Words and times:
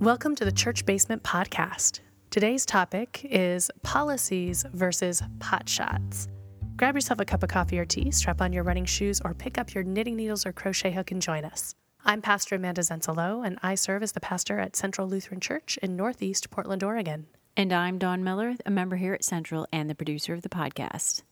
Welcome 0.00 0.36
to 0.36 0.44
the 0.44 0.52
Church 0.52 0.86
Basement 0.86 1.24
Podcast. 1.24 1.98
Today's 2.30 2.64
topic 2.64 3.26
is 3.28 3.68
policies 3.82 4.64
versus 4.72 5.24
pot 5.40 5.68
shots. 5.68 6.28
Grab 6.76 6.94
yourself 6.94 7.18
a 7.18 7.24
cup 7.24 7.42
of 7.42 7.48
coffee 7.48 7.80
or 7.80 7.84
tea, 7.84 8.12
strap 8.12 8.40
on 8.40 8.52
your 8.52 8.62
running 8.62 8.84
shoes, 8.84 9.20
or 9.24 9.34
pick 9.34 9.58
up 9.58 9.74
your 9.74 9.82
knitting 9.82 10.14
needles 10.14 10.46
or 10.46 10.52
crochet 10.52 10.92
hook 10.92 11.10
and 11.10 11.20
join 11.20 11.44
us. 11.44 11.74
I'm 12.04 12.22
Pastor 12.22 12.54
Amanda 12.54 12.82
Zensalo, 12.82 13.44
and 13.44 13.58
I 13.60 13.74
serve 13.74 14.04
as 14.04 14.12
the 14.12 14.20
pastor 14.20 14.60
at 14.60 14.76
Central 14.76 15.08
Lutheran 15.08 15.40
Church 15.40 15.76
in 15.82 15.96
Northeast 15.96 16.48
Portland, 16.48 16.84
Oregon. 16.84 17.26
And 17.56 17.72
I'm 17.72 17.98
Dawn 17.98 18.22
Miller, 18.22 18.54
a 18.64 18.70
member 18.70 18.94
here 18.94 19.14
at 19.14 19.24
Central 19.24 19.66
and 19.72 19.90
the 19.90 19.96
producer 19.96 20.32
of 20.32 20.42
the 20.42 20.48
podcast. 20.48 21.22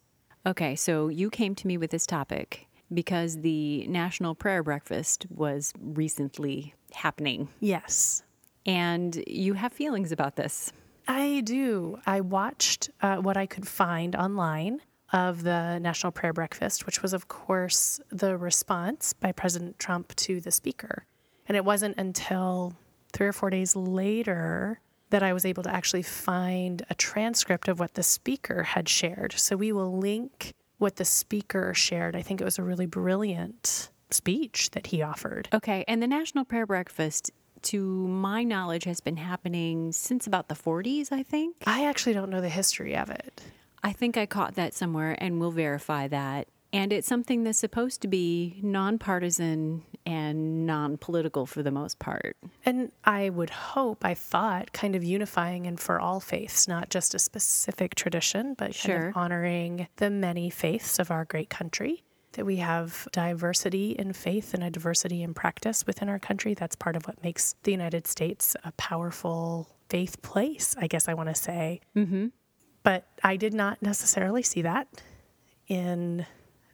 Okay, 0.44 0.74
so 0.74 1.06
you 1.06 1.30
came 1.30 1.54
to 1.54 1.68
me 1.68 1.78
with 1.78 1.92
this 1.92 2.04
topic 2.04 2.66
because 2.92 3.42
the 3.42 3.86
National 3.86 4.34
Prayer 4.34 4.64
Breakfast 4.64 5.24
was 5.30 5.72
recently 5.80 6.74
happening. 6.92 7.48
Yes. 7.60 8.24
And 8.66 9.22
you 9.26 9.54
have 9.54 9.72
feelings 9.72 10.12
about 10.12 10.36
this. 10.36 10.72
I 11.08 11.40
do. 11.44 12.00
I 12.04 12.20
watched 12.20 12.90
uh, 13.00 13.16
what 13.16 13.36
I 13.36 13.46
could 13.46 13.66
find 13.66 14.16
online 14.16 14.80
of 15.12 15.44
the 15.44 15.78
National 15.78 16.10
Prayer 16.10 16.32
Breakfast, 16.32 16.84
which 16.84 17.00
was, 17.00 17.12
of 17.12 17.28
course, 17.28 18.00
the 18.10 18.36
response 18.36 19.12
by 19.12 19.30
President 19.30 19.78
Trump 19.78 20.14
to 20.16 20.40
the 20.40 20.50
speaker. 20.50 21.04
And 21.46 21.56
it 21.56 21.64
wasn't 21.64 21.96
until 21.96 22.74
three 23.12 23.28
or 23.28 23.32
four 23.32 23.50
days 23.50 23.76
later 23.76 24.80
that 25.10 25.22
I 25.22 25.32
was 25.32 25.44
able 25.44 25.62
to 25.62 25.72
actually 25.72 26.02
find 26.02 26.84
a 26.90 26.94
transcript 26.94 27.68
of 27.68 27.78
what 27.78 27.94
the 27.94 28.02
speaker 28.02 28.64
had 28.64 28.88
shared. 28.88 29.34
So 29.34 29.56
we 29.56 29.70
will 29.70 29.96
link 29.96 30.54
what 30.78 30.96
the 30.96 31.04
speaker 31.04 31.72
shared. 31.72 32.16
I 32.16 32.22
think 32.22 32.40
it 32.40 32.44
was 32.44 32.58
a 32.58 32.64
really 32.64 32.86
brilliant 32.86 33.90
speech 34.10 34.70
that 34.72 34.88
he 34.88 35.02
offered. 35.02 35.48
Okay, 35.52 35.84
and 35.86 36.02
the 36.02 36.06
National 36.08 36.44
Prayer 36.44 36.66
Breakfast, 36.66 37.30
to 37.66 38.06
my 38.08 38.42
knowledge, 38.42 38.84
has 38.84 39.00
been 39.00 39.16
happening 39.16 39.92
since 39.92 40.26
about 40.26 40.48
the 40.48 40.54
40s, 40.54 41.12
I 41.12 41.22
think. 41.22 41.56
I 41.66 41.84
actually 41.86 42.12
don't 42.14 42.30
know 42.30 42.40
the 42.40 42.48
history 42.48 42.96
of 42.96 43.10
it. 43.10 43.42
I 43.82 43.92
think 43.92 44.16
I 44.16 44.26
caught 44.26 44.54
that 44.56 44.74
somewhere 44.74 45.16
and 45.18 45.38
we'll 45.40 45.50
verify 45.52 46.08
that. 46.08 46.48
And 46.72 46.92
it's 46.92 47.06
something 47.06 47.44
that's 47.44 47.58
supposed 47.58 48.02
to 48.02 48.08
be 48.08 48.58
nonpartisan 48.62 49.82
and 50.04 50.66
non 50.66 50.96
political 50.98 51.46
for 51.46 51.62
the 51.62 51.70
most 51.70 51.98
part. 51.98 52.36
And 52.64 52.90
I 53.04 53.30
would 53.30 53.50
hope, 53.50 54.04
I 54.04 54.14
thought, 54.14 54.72
kind 54.72 54.94
of 54.96 55.04
unifying 55.04 55.66
and 55.66 55.78
for 55.78 56.00
all 56.00 56.20
faiths, 56.20 56.66
not 56.66 56.90
just 56.90 57.14
a 57.14 57.18
specific 57.18 57.94
tradition, 57.94 58.54
but 58.54 58.74
Sure. 58.74 58.96
kind 58.96 59.08
of 59.08 59.16
honoring 59.16 59.88
the 59.96 60.10
many 60.10 60.50
faiths 60.50 60.98
of 60.98 61.10
our 61.10 61.24
great 61.24 61.48
country. 61.50 62.02
That 62.36 62.46
we 62.46 62.56
have 62.56 63.08
diversity 63.12 63.92
in 63.92 64.12
faith 64.12 64.54
and 64.54 64.62
a 64.62 64.70
diversity 64.70 65.22
in 65.22 65.34
practice 65.34 65.86
within 65.86 66.08
our 66.08 66.18
country. 66.18 66.54
That's 66.54 66.76
part 66.76 66.94
of 66.94 67.06
what 67.06 67.22
makes 67.22 67.54
the 67.62 67.72
United 67.72 68.06
States 68.06 68.54
a 68.62 68.72
powerful 68.72 69.70
faith 69.88 70.20
place, 70.22 70.76
I 70.78 70.86
guess 70.86 71.08
I 71.08 71.14
want 71.14 71.30
to 71.30 71.34
say. 71.34 71.80
Mm-hmm. 71.96 72.26
But 72.82 73.08
I 73.24 73.36
did 73.36 73.54
not 73.54 73.80
necessarily 73.82 74.42
see 74.42 74.62
that 74.62 74.86
in 75.66 76.26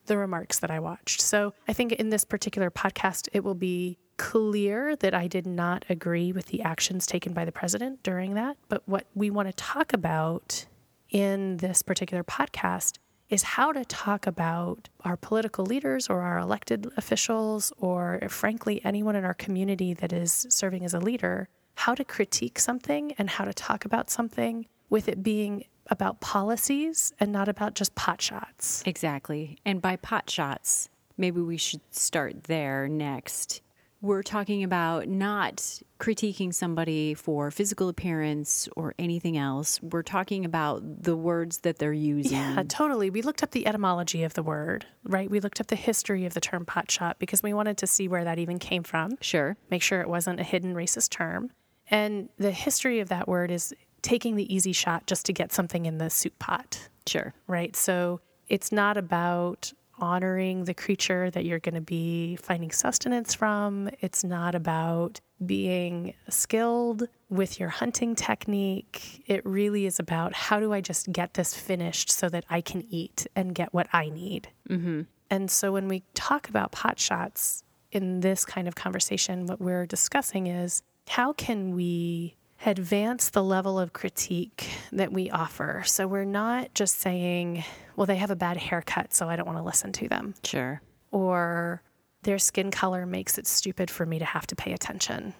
the 0.06 0.19
remarks 0.19 0.58
that 0.58 0.70
I 0.70 0.80
watched. 0.80 1.20
So 1.20 1.54
I 1.69 1.72
think 1.72 1.92
in 1.92 2.10
this 2.10 2.24
particular 2.24 2.70
podcast, 2.70 3.28
it 3.32 3.44
will 3.44 3.54
be 3.54 3.98
clear 4.16 4.97
that 4.97 5.14
I 5.14 5.26
did 5.26 5.47
not 5.47 5.84
agree 5.88 6.32
with 6.32 6.47
the 6.47 6.62
actions 6.62 7.06
taken 7.06 7.32
by 7.32 7.44
the 7.44 7.52
president 7.52 8.02
during 8.02 8.34
that. 8.34 8.56
But 8.69 8.82
what 8.86 9.06
we 9.14 9.30
want 9.30 9.48
to 9.48 9.54
talk 9.54 9.92
about 9.92 10.66
in 11.10 11.58
this 11.58 11.82
particular 11.82 12.24
podcast 12.24 12.98
is 13.33 13.42
how 13.42 13.72
to 13.72 13.83
talk 13.86 14.27
about 14.27 14.91
our 15.06 15.16
political 15.16 15.64
leaders 15.64 16.11
or 16.11 16.20
our 16.20 16.38
elected 16.38 16.86
officials, 16.98 17.72
or 17.78 18.20
frankly, 18.28 18.78
anyone 18.84 19.16
in 19.16 19.25
our 19.25 19.33
community 19.33 19.94
that 19.94 20.12
is 20.12 20.47
serving 20.50 20.84
as 20.84 20.92
a 20.92 21.00
leader, 21.00 21.48
how 21.77 21.94
to 21.94 22.05
critique 22.05 22.58
something 22.58 23.14
and 23.16 23.30
how 23.30 23.47
to 23.47 23.55
talk 23.55 23.86
about 23.86 24.10
something 24.10 24.66
with 24.91 25.08
it 25.08 25.22
being 25.22 25.65
about 25.87 26.20
policies 26.20 27.15
and 27.19 27.32
not 27.32 27.48
about 27.48 27.75
just 27.75 27.94
pot 27.94 28.20
shots. 28.20 28.82
Exactly. 28.84 29.56
And 29.64 29.81
by 29.81 29.97
pot 29.97 30.28
shots, 30.28 30.91
maybe 31.16 31.41
we 31.41 31.56
should 31.56 31.81
start 31.91 32.44
there 32.44 32.87
next. 32.87 33.62
We're 34.02 34.24
talking 34.24 34.64
about 34.64 35.06
not 35.06 35.80
critiquing 36.00 36.52
somebody 36.52 37.14
for 37.14 37.52
physical 37.52 37.88
appearance 37.88 38.68
or 38.76 38.94
anything 38.98 39.38
else. 39.38 39.80
We're 39.80 40.02
talking 40.02 40.44
about 40.44 40.82
the 41.04 41.16
words 41.16 41.58
that 41.58 41.78
they're 41.78 41.92
using. 41.92 42.32
Yeah, 42.32 42.64
totally. 42.68 43.10
We 43.10 43.22
looked 43.22 43.44
up 43.44 43.52
the 43.52 43.64
etymology 43.64 44.24
of 44.24 44.34
the 44.34 44.42
word, 44.42 44.86
right? 45.04 45.30
We 45.30 45.38
looked 45.38 45.60
up 45.60 45.68
the 45.68 45.76
history 45.76 46.26
of 46.26 46.34
the 46.34 46.40
term 46.40 46.66
pot 46.66 46.90
shot 46.90 47.20
because 47.20 47.44
we 47.44 47.54
wanted 47.54 47.78
to 47.78 47.86
see 47.86 48.08
where 48.08 48.24
that 48.24 48.40
even 48.40 48.58
came 48.58 48.82
from. 48.82 49.12
Sure. 49.20 49.56
make 49.70 49.82
sure 49.82 50.00
it 50.00 50.08
wasn't 50.08 50.40
a 50.40 50.44
hidden 50.44 50.74
racist 50.74 51.10
term. 51.10 51.52
And 51.88 52.28
the 52.38 52.50
history 52.50 52.98
of 52.98 53.08
that 53.10 53.28
word 53.28 53.52
is 53.52 53.72
taking 54.02 54.34
the 54.34 54.52
easy 54.52 54.72
shot 54.72 55.06
just 55.06 55.24
to 55.26 55.32
get 55.32 55.52
something 55.52 55.86
in 55.86 55.98
the 55.98 56.10
soup 56.10 56.36
pot, 56.40 56.88
Sure. 57.06 57.34
right? 57.46 57.76
So 57.76 58.20
it's 58.48 58.72
not 58.72 58.96
about 58.96 59.72
honoring 60.02 60.64
the 60.64 60.74
creature 60.74 61.30
that 61.30 61.44
you're 61.44 61.60
going 61.60 61.76
to 61.76 61.80
be 61.80 62.36
finding 62.36 62.72
sustenance 62.72 63.32
from. 63.34 63.88
It's 64.00 64.24
not 64.24 64.54
about 64.56 65.20
being 65.46 66.14
skilled 66.28 67.04
with 67.30 67.60
your 67.60 67.68
hunting 67.68 68.16
technique. 68.16 69.22
It 69.26 69.46
really 69.46 69.86
is 69.86 70.00
about 70.00 70.34
how 70.34 70.58
do 70.58 70.72
I 70.72 70.80
just 70.80 71.10
get 71.12 71.34
this 71.34 71.54
finished 71.54 72.10
so 72.10 72.28
that 72.28 72.44
I 72.50 72.60
can 72.60 72.84
eat 72.90 73.26
and 73.36 73.54
get 73.54 73.72
what 73.72 73.86
I 73.92 74.10
need. 74.10 74.48
Mm-hmm. 74.68 75.02
And 75.30 75.50
so 75.50 75.72
when 75.72 75.86
we 75.88 76.02
talk 76.14 76.48
about 76.48 76.72
pot 76.72 76.98
shots 76.98 77.62
in 77.92 78.20
this 78.20 78.44
kind 78.44 78.66
of 78.66 78.74
conversation, 78.74 79.46
what 79.46 79.60
we're 79.60 79.86
discussing 79.86 80.48
is 80.48 80.82
how 81.06 81.32
can 81.32 81.74
we 81.76 82.36
advance 82.65 83.31
the 83.31 83.43
level 83.43 83.78
of 83.78 83.93
critique 83.93 84.69
that 84.93 85.12
we 85.12 85.31
offer? 85.31 85.83
So 85.87 86.06
we're 86.06 86.25
not 86.25 86.75
just 86.75 86.99
saying, 87.00 87.65
well, 87.97 88.06
they 88.06 88.17
have 88.17 88.31
a 88.31 88.37
bad 88.37 88.56
haircut, 88.56 89.12
so 89.12 89.28
I 89.28 89.37
don't 89.37 89.47
want 89.47 89.59
to 89.59 89.65
listen 89.65 89.93
to 89.93 90.09
them, 90.09 90.34
Sure. 90.45 90.81
or 91.11 91.83
their 92.23 92.39
skin 92.39 92.71
color 92.71 93.05
makes 93.06 93.37
it 93.39 93.47
stupid 93.47 93.91
for 93.91 94.06
me 94.06 94.19
to 94.19 94.25
have 94.25 94.47
to 94.49 94.56
pay 94.56 94.73
attention, 94.73 95.34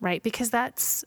right? 0.00 0.22
Because 0.22 0.50
that's 0.50 1.04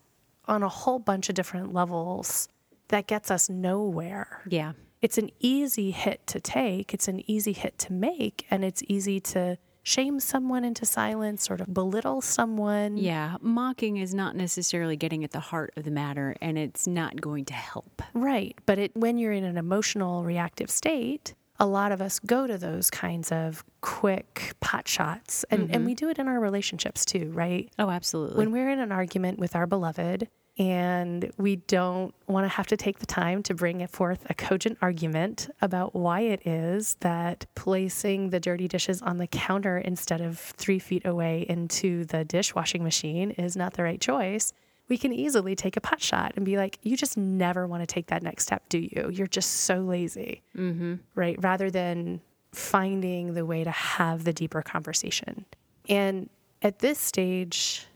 on 0.48 0.64
a 0.64 0.70
whole 0.70 1.00
bunch 1.00 1.30
of 1.30 1.36
different 1.36 1.74
levels 1.74 2.50
that 2.90 3.08
gets 3.08 3.32
us 3.32 3.50
nowhere 3.50 4.42
Yeah. 4.48 4.74
it's 5.02 5.18
an 5.18 5.30
easy 5.40 5.92
hit 5.92 6.28
to 6.28 6.40
take, 6.42 6.94
it's 6.94 7.08
an 7.08 7.30
easy 7.30 7.54
hit 7.54 7.78
to 7.80 7.94
make, 7.94 8.46
and 8.52 8.64
it's 8.66 8.84
easy 8.88 9.20
to 9.22 9.58
shame 9.84 10.20
someone 10.20 10.64
into 10.64 10.86
silence 10.86 11.52
or 11.52 11.58
to 11.58 11.70
belittle 11.70 12.22
someone. 12.22 12.98
Yeah. 12.98 13.36
Mocking 13.42 13.98
is 13.98 14.14
not 14.14 14.36
necessarily 14.36 14.96
getting 14.96 15.24
at 15.24 15.32
the 15.32 15.40
heart 15.40 15.74
of 15.76 15.84
the 15.84 15.92
matter, 15.92 16.36
and 16.42 16.58
it's 16.58 16.88
not 16.88 17.20
going 17.20 17.46
to 17.46 17.54
help. 17.54 18.02
Right. 18.14 18.58
But 18.66 18.80
it, 18.80 18.92
when 18.96 19.18
you're 19.18 19.34
in 19.34 19.44
an 19.44 19.58
emotional 19.58 20.24
reactive 20.24 20.72
state, 20.72 21.36
a 21.60 21.66
lot 21.66 21.92
of 21.92 22.02
us 22.02 22.20
go 22.20 22.48
to 22.48 22.58
those 22.58 22.90
kinds 22.90 23.32
of 23.32 23.64
quick 23.82 24.54
pot 24.60 24.88
shots. 24.88 25.46
And, 25.50 25.64
and 25.64 25.72
mm-hmm. 25.72 25.86
we 25.86 25.96
do 25.96 26.10
it 26.10 26.20
in 26.20 26.28
our 26.28 26.40
relationships 26.40 27.06
too, 27.06 27.32
right? 27.34 27.70
Oh, 27.78 27.90
absolutely. 27.90 28.38
When 28.38 28.52
we're 28.52 28.70
in 28.70 28.80
an 28.80 28.92
argument 28.92 29.40
with 29.40 29.56
our 29.56 29.68
beloved 29.68 30.28
and 30.58 31.32
we 31.38 31.56
don't 31.56 32.14
want 32.28 32.46
to 32.46 32.50
have 32.50 32.68
to 32.68 32.78
take 32.78 33.00
the 33.00 33.08
time 33.08 33.42
to 33.44 33.56
bring 33.56 33.86
forth 33.88 34.26
a 34.30 34.36
cogent 34.36 34.78
argument 34.82 35.50
about 35.62 35.96
why 35.96 36.22
it 36.22 36.46
is 36.46 36.96
that 37.00 37.46
placing 37.56 38.30
the 38.30 38.40
dirty 38.40 38.68
dishes 38.68 39.02
on 39.02 39.18
the 39.18 39.26
counter 39.26 39.80
instead 39.80 40.22
of 40.22 40.38
three 40.38 40.78
feet 40.78 41.06
away 41.06 41.46
into 41.50 42.06
the 42.06 42.24
dishwashing 42.24 42.84
machine 42.84 43.32
is 43.32 43.56
not 43.56 43.74
the 43.74 43.84
right 43.84 44.00
choice, 44.00 44.54
we 44.90 44.98
can 44.98 45.14
easily 45.14 45.56
take 45.56 45.78
a 45.78 45.82
pot 45.82 46.02
shot 46.02 46.34
and 46.36 46.46
be 46.46 46.58
like, 46.58 46.78
you 46.84 46.98
just 46.98 47.18
never 47.18 47.66
want 47.66 47.82
to 47.82 47.88
take 47.88 48.08
that 48.08 48.22
next 48.22 48.44
step, 48.44 48.68
do 48.70 48.80
you? 48.80 49.10
You're 49.12 49.28
just 49.28 49.52
so 49.52 49.80
lazy, 49.80 50.42
mm-hmm. 50.56 50.96
right? 51.16 51.38
Rather 51.42 51.72
than 51.72 52.22
finding 52.52 53.34
the 53.34 53.46
way 53.46 53.64
to 53.64 53.72
have 53.72 54.26
the 54.26 54.34
deeper 54.34 54.62
conversation. 54.62 55.46
And 55.90 56.30
at 56.62 56.80
this 56.80 57.00
stage 57.00 57.88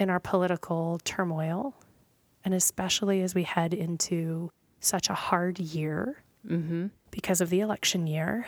in 0.00 0.10
our 0.10 0.20
political 0.20 1.00
turmoil, 1.04 1.74
and 2.44 2.54
especially 2.54 3.22
as 3.22 3.34
we 3.34 3.42
head 3.42 3.74
into 3.74 4.50
such 4.80 5.10
a 5.10 5.14
hard 5.14 5.58
year 5.58 6.22
Mm-hmm. 6.48 6.86
because 7.10 7.40
of 7.40 7.50
the 7.50 7.60
election 7.60 8.06
year, 8.06 8.46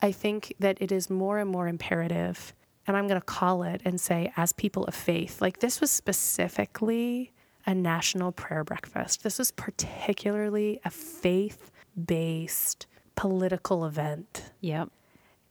I 0.00 0.10
think 0.10 0.54
that 0.58 0.78
it 0.80 0.90
is 0.90 1.10
more 1.10 1.38
and 1.38 1.48
more 1.48 1.68
imperative, 1.68 2.54
and 2.86 2.96
I'm 2.96 3.06
going 3.06 3.20
to 3.20 3.24
call 3.24 3.62
it 3.62 3.80
and 3.84 4.00
say, 4.00 4.32
as 4.36 4.52
people 4.52 4.84
of 4.84 4.94
faith, 4.94 5.40
like 5.40 5.60
this 5.60 5.80
was 5.80 5.90
specifically 5.90 7.32
a 7.66 7.74
national 7.74 8.32
prayer 8.32 8.64
breakfast. 8.64 9.22
This 9.22 9.38
was 9.38 9.52
particularly 9.52 10.80
a 10.84 10.90
faith 10.90 11.70
based 12.04 12.86
political 13.14 13.84
event. 13.84 14.52
Yep. 14.60 14.90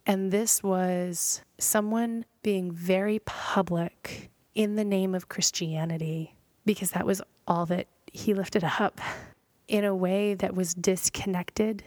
And 0.05 0.31
this 0.31 0.63
was 0.63 1.41
someone 1.57 2.25
being 2.41 2.71
very 2.71 3.19
public 3.19 4.29
in 4.55 4.75
the 4.75 4.83
name 4.83 5.15
of 5.15 5.29
Christianity 5.29 6.35
because 6.65 6.91
that 6.91 7.05
was 7.05 7.21
all 7.47 7.65
that 7.67 7.87
he 8.11 8.33
lifted 8.33 8.63
up 8.63 8.99
in 9.67 9.85
a 9.85 9.95
way 9.95 10.33
that 10.33 10.53
was 10.53 10.73
disconnected 10.73 11.83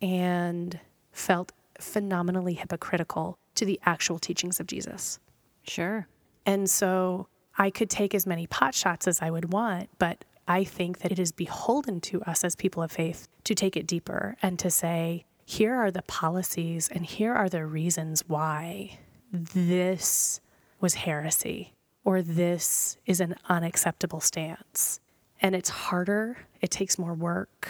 and 0.00 0.78
felt 1.10 1.52
phenomenally 1.80 2.54
hypocritical 2.54 3.38
to 3.62 3.66
the 3.66 3.78
actual 3.86 4.18
teachings 4.18 4.58
of 4.58 4.66
Jesus. 4.66 5.20
Sure. 5.62 6.08
And 6.44 6.68
so 6.68 7.28
I 7.56 7.70
could 7.70 7.88
take 7.88 8.12
as 8.12 8.26
many 8.26 8.48
pot 8.48 8.74
shots 8.74 9.06
as 9.06 9.22
I 9.22 9.30
would 9.30 9.52
want, 9.52 9.88
but 10.00 10.24
I 10.48 10.64
think 10.64 10.98
that 10.98 11.12
it 11.12 11.20
is 11.20 11.30
beholden 11.30 12.00
to 12.00 12.20
us 12.22 12.42
as 12.42 12.56
people 12.56 12.82
of 12.82 12.90
faith 12.90 13.28
to 13.44 13.54
take 13.54 13.76
it 13.76 13.86
deeper 13.86 14.36
and 14.42 14.58
to 14.58 14.68
say, 14.68 15.26
here 15.44 15.76
are 15.76 15.92
the 15.92 16.02
policies 16.02 16.88
and 16.88 17.06
here 17.06 17.32
are 17.32 17.48
the 17.48 17.64
reasons 17.64 18.24
why 18.26 18.98
this 19.30 20.40
was 20.80 20.94
heresy 20.94 21.72
or 22.02 22.20
this 22.20 22.96
is 23.06 23.20
an 23.20 23.36
unacceptable 23.48 24.18
stance. 24.18 24.98
And 25.40 25.54
it's 25.54 25.68
harder, 25.68 26.36
it 26.60 26.72
takes 26.72 26.98
more 26.98 27.14
work, 27.14 27.68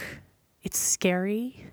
it's 0.63 0.79
scary, 0.79 1.67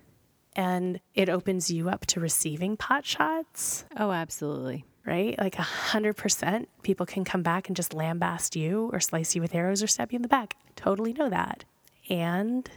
and 0.60 1.00
it 1.16 1.30
opens 1.30 1.72
you 1.72 1.88
up 1.88 2.06
to 2.06 2.20
receiving 2.20 2.76
pot 2.76 3.06
shots. 3.06 3.86
Oh, 3.96 4.12
absolutely. 4.12 4.84
Right? 5.06 5.40
Like 5.40 5.58
a 5.58 5.62
hundred 5.62 6.18
percent 6.18 6.68
people 6.84 7.06
can 7.06 7.24
come 7.24 7.44
back 7.44 7.70
and 7.70 7.78
just 7.78 7.94
lambast 7.94 8.58
you 8.58 8.90
or 8.92 9.00
slice 9.00 9.34
you 9.34 9.42
with 9.42 9.56
arrows 9.56 9.82
or 9.82 9.88
stab 9.88 10.12
you 10.12 10.18
in 10.18 10.22
the 10.22 10.28
back. 10.28 10.58
Totally 10.76 11.14
know 11.14 11.30
that. 11.30 11.64
And 12.10 12.70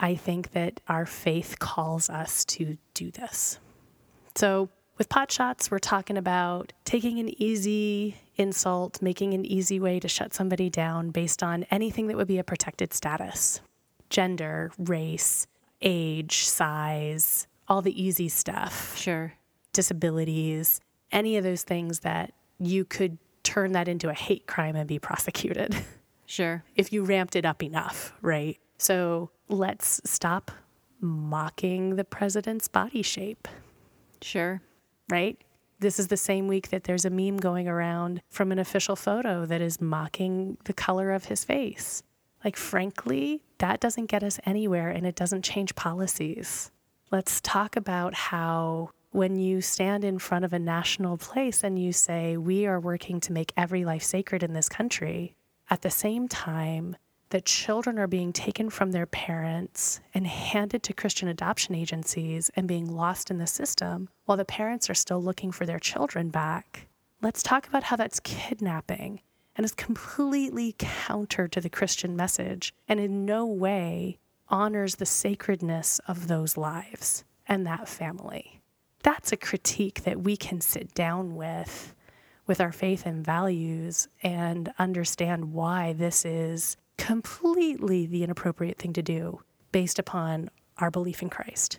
I 0.00 0.14
think 0.14 0.52
that 0.52 0.80
our 0.88 1.04
faith 1.04 1.58
calls 1.58 2.08
us 2.08 2.46
to 2.46 2.78
do 2.94 3.10
this. 3.10 3.58
So, 4.34 4.70
with 4.96 5.10
pot 5.10 5.30
shots, 5.30 5.70
we're 5.70 5.80
talking 5.80 6.16
about 6.16 6.72
taking 6.86 7.18
an 7.18 7.28
easy 7.40 8.16
insult, 8.36 9.02
making 9.02 9.34
an 9.34 9.44
easy 9.44 9.78
way 9.78 10.00
to 10.00 10.08
shut 10.08 10.32
somebody 10.32 10.70
down 10.70 11.10
based 11.10 11.42
on 11.42 11.64
anything 11.70 12.06
that 12.06 12.16
would 12.16 12.26
be 12.26 12.38
a 12.38 12.44
protected 12.44 12.94
status 12.94 13.60
gender, 14.08 14.72
race, 14.78 15.46
age, 15.82 16.44
size, 16.44 17.46
all 17.68 17.82
the 17.82 18.02
easy 18.02 18.28
stuff. 18.28 18.96
Sure. 18.96 19.34
Disabilities, 19.72 20.80
any 21.12 21.36
of 21.36 21.44
those 21.44 21.62
things 21.62 22.00
that 22.00 22.32
you 22.58 22.84
could 22.84 23.18
turn 23.42 23.72
that 23.72 23.88
into 23.88 24.08
a 24.08 24.14
hate 24.14 24.46
crime 24.46 24.76
and 24.76 24.86
be 24.88 24.98
prosecuted. 24.98 25.74
Sure. 26.30 26.62
if 26.76 26.92
you 26.92 27.04
ramped 27.04 27.36
it 27.36 27.46
up 27.46 27.62
enough, 27.62 28.12
right? 28.20 28.58
So 28.76 29.30
let's 29.48 29.98
stop 30.04 30.50
mocking 31.00 31.96
the 31.96 32.04
president's 32.04 32.68
body 32.68 33.00
shape, 33.00 33.48
Sure. 34.20 34.60
right? 35.08 35.38
This 35.80 35.98
is 35.98 36.08
the 36.08 36.18
same 36.18 36.46
week 36.46 36.68
that 36.68 36.84
there's 36.84 37.06
a 37.06 37.10
meme 37.10 37.38
going 37.38 37.66
around 37.66 38.20
from 38.28 38.52
an 38.52 38.58
official 38.58 38.94
photo 38.94 39.46
that 39.46 39.62
is 39.62 39.80
mocking 39.80 40.58
the 40.64 40.74
color 40.74 41.12
of 41.12 41.24
his 41.24 41.44
face. 41.44 42.02
Like, 42.48 42.56
frankly, 42.56 43.42
that 43.58 43.78
doesn't 43.78 44.06
get 44.06 44.22
us 44.22 44.40
anywhere 44.46 44.88
and 44.88 45.06
it 45.06 45.14
doesn't 45.14 45.44
change 45.44 45.74
policies. 45.74 46.70
Let's 47.10 47.42
talk 47.42 47.76
about 47.76 48.14
how 48.14 48.88
when 49.10 49.38
you 49.38 49.60
stand 49.60 50.02
in 50.02 50.18
front 50.18 50.46
of 50.46 50.54
a 50.54 50.58
national 50.58 51.18
place 51.18 51.62
and 51.62 51.78
you 51.78 51.92
say, 51.92 52.38
We 52.38 52.64
are 52.64 52.80
working 52.80 53.20
to 53.20 53.34
make 53.34 53.52
every 53.54 53.84
life 53.84 54.02
sacred 54.02 54.42
in 54.42 54.54
this 54.54 54.70
country, 54.70 55.34
at 55.68 55.82
the 55.82 55.90
same 55.90 56.26
time, 56.26 56.96
that 57.28 57.44
children 57.44 57.98
are 57.98 58.06
being 58.06 58.32
taken 58.32 58.70
from 58.70 58.92
their 58.92 59.04
parents 59.04 60.00
and 60.14 60.26
handed 60.26 60.82
to 60.84 60.94
Christian 60.94 61.28
adoption 61.28 61.74
agencies 61.74 62.50
and 62.56 62.66
being 62.66 62.90
lost 62.90 63.30
in 63.30 63.36
the 63.36 63.46
system 63.46 64.08
while 64.24 64.38
the 64.38 64.46
parents 64.46 64.88
are 64.88 64.94
still 64.94 65.22
looking 65.22 65.52
for 65.52 65.66
their 65.66 65.78
children 65.78 66.30
back. 66.30 66.86
Let's 67.20 67.42
talk 67.42 67.68
about 67.68 67.82
how 67.82 67.96
that's 67.96 68.20
kidnapping 68.20 69.20
and 69.58 69.64
is 69.64 69.74
completely 69.74 70.74
counter 70.78 71.48
to 71.48 71.60
the 71.60 71.68
Christian 71.68 72.16
message 72.16 72.72
and 72.88 73.00
in 73.00 73.26
no 73.26 73.44
way 73.44 74.16
honors 74.48 74.94
the 74.94 75.04
sacredness 75.04 75.98
of 76.06 76.28
those 76.28 76.56
lives 76.56 77.24
and 77.46 77.66
that 77.66 77.88
family. 77.88 78.60
That's 79.02 79.32
a 79.32 79.36
critique 79.36 80.04
that 80.04 80.20
we 80.22 80.36
can 80.36 80.60
sit 80.60 80.94
down 80.94 81.34
with 81.34 81.94
with 82.46 82.60
our 82.62 82.72
faith 82.72 83.04
and 83.04 83.22
values 83.22 84.08
and 84.22 84.72
understand 84.78 85.52
why 85.52 85.92
this 85.92 86.24
is 86.24 86.78
completely 86.96 88.06
the 88.06 88.24
inappropriate 88.24 88.78
thing 88.78 88.94
to 88.94 89.02
do 89.02 89.40
based 89.70 89.98
upon 89.98 90.48
our 90.78 90.90
belief 90.90 91.20
in 91.20 91.28
Christ. 91.28 91.78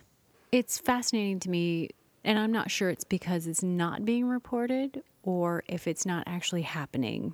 It's 0.52 0.78
fascinating 0.78 1.40
to 1.40 1.50
me, 1.50 1.90
and 2.24 2.38
I'm 2.38 2.52
not 2.52 2.70
sure 2.70 2.90
it's 2.90 3.04
because 3.04 3.48
it's 3.48 3.64
not 3.64 4.06
being 4.06 4.28
reported 4.28 5.02
or 5.24 5.64
if 5.68 5.88
it's 5.88 6.06
not 6.06 6.24
actually 6.28 6.62
happening. 6.62 7.34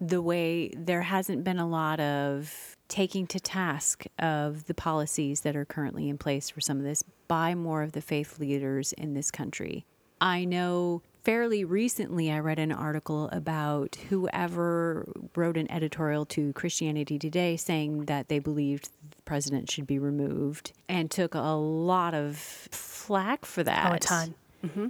The 0.00 0.20
way 0.20 0.70
there 0.76 1.02
hasn't 1.02 1.44
been 1.44 1.58
a 1.58 1.68
lot 1.68 2.00
of 2.00 2.76
taking 2.88 3.26
to 3.28 3.40
task 3.40 4.04
of 4.18 4.66
the 4.66 4.74
policies 4.74 5.40
that 5.40 5.56
are 5.56 5.64
currently 5.64 6.08
in 6.08 6.18
place 6.18 6.50
for 6.50 6.60
some 6.60 6.78
of 6.78 6.84
this 6.84 7.02
by 7.28 7.54
more 7.54 7.82
of 7.82 7.92
the 7.92 8.02
faith 8.02 8.38
leaders 8.38 8.92
in 8.92 9.14
this 9.14 9.30
country. 9.30 9.86
I 10.20 10.44
know 10.44 11.02
fairly 11.22 11.64
recently 11.64 12.30
I 12.30 12.38
read 12.38 12.58
an 12.58 12.72
article 12.72 13.28
about 13.32 13.96
whoever 14.10 15.08
wrote 15.34 15.56
an 15.56 15.70
editorial 15.70 16.26
to 16.26 16.52
Christianity 16.52 17.18
Today 17.18 17.56
saying 17.56 18.04
that 18.04 18.28
they 18.28 18.38
believed 18.38 18.90
the 19.16 19.22
president 19.22 19.70
should 19.70 19.86
be 19.86 19.98
removed 19.98 20.72
and 20.88 21.10
took 21.10 21.34
a 21.34 21.40
lot 21.40 22.14
of 22.14 22.36
flack 22.36 23.44
for 23.44 23.62
that. 23.62 23.90
Oh, 23.90 23.94
a 23.94 23.98
ton. 23.98 24.34
Mm-hmm. 24.64 24.86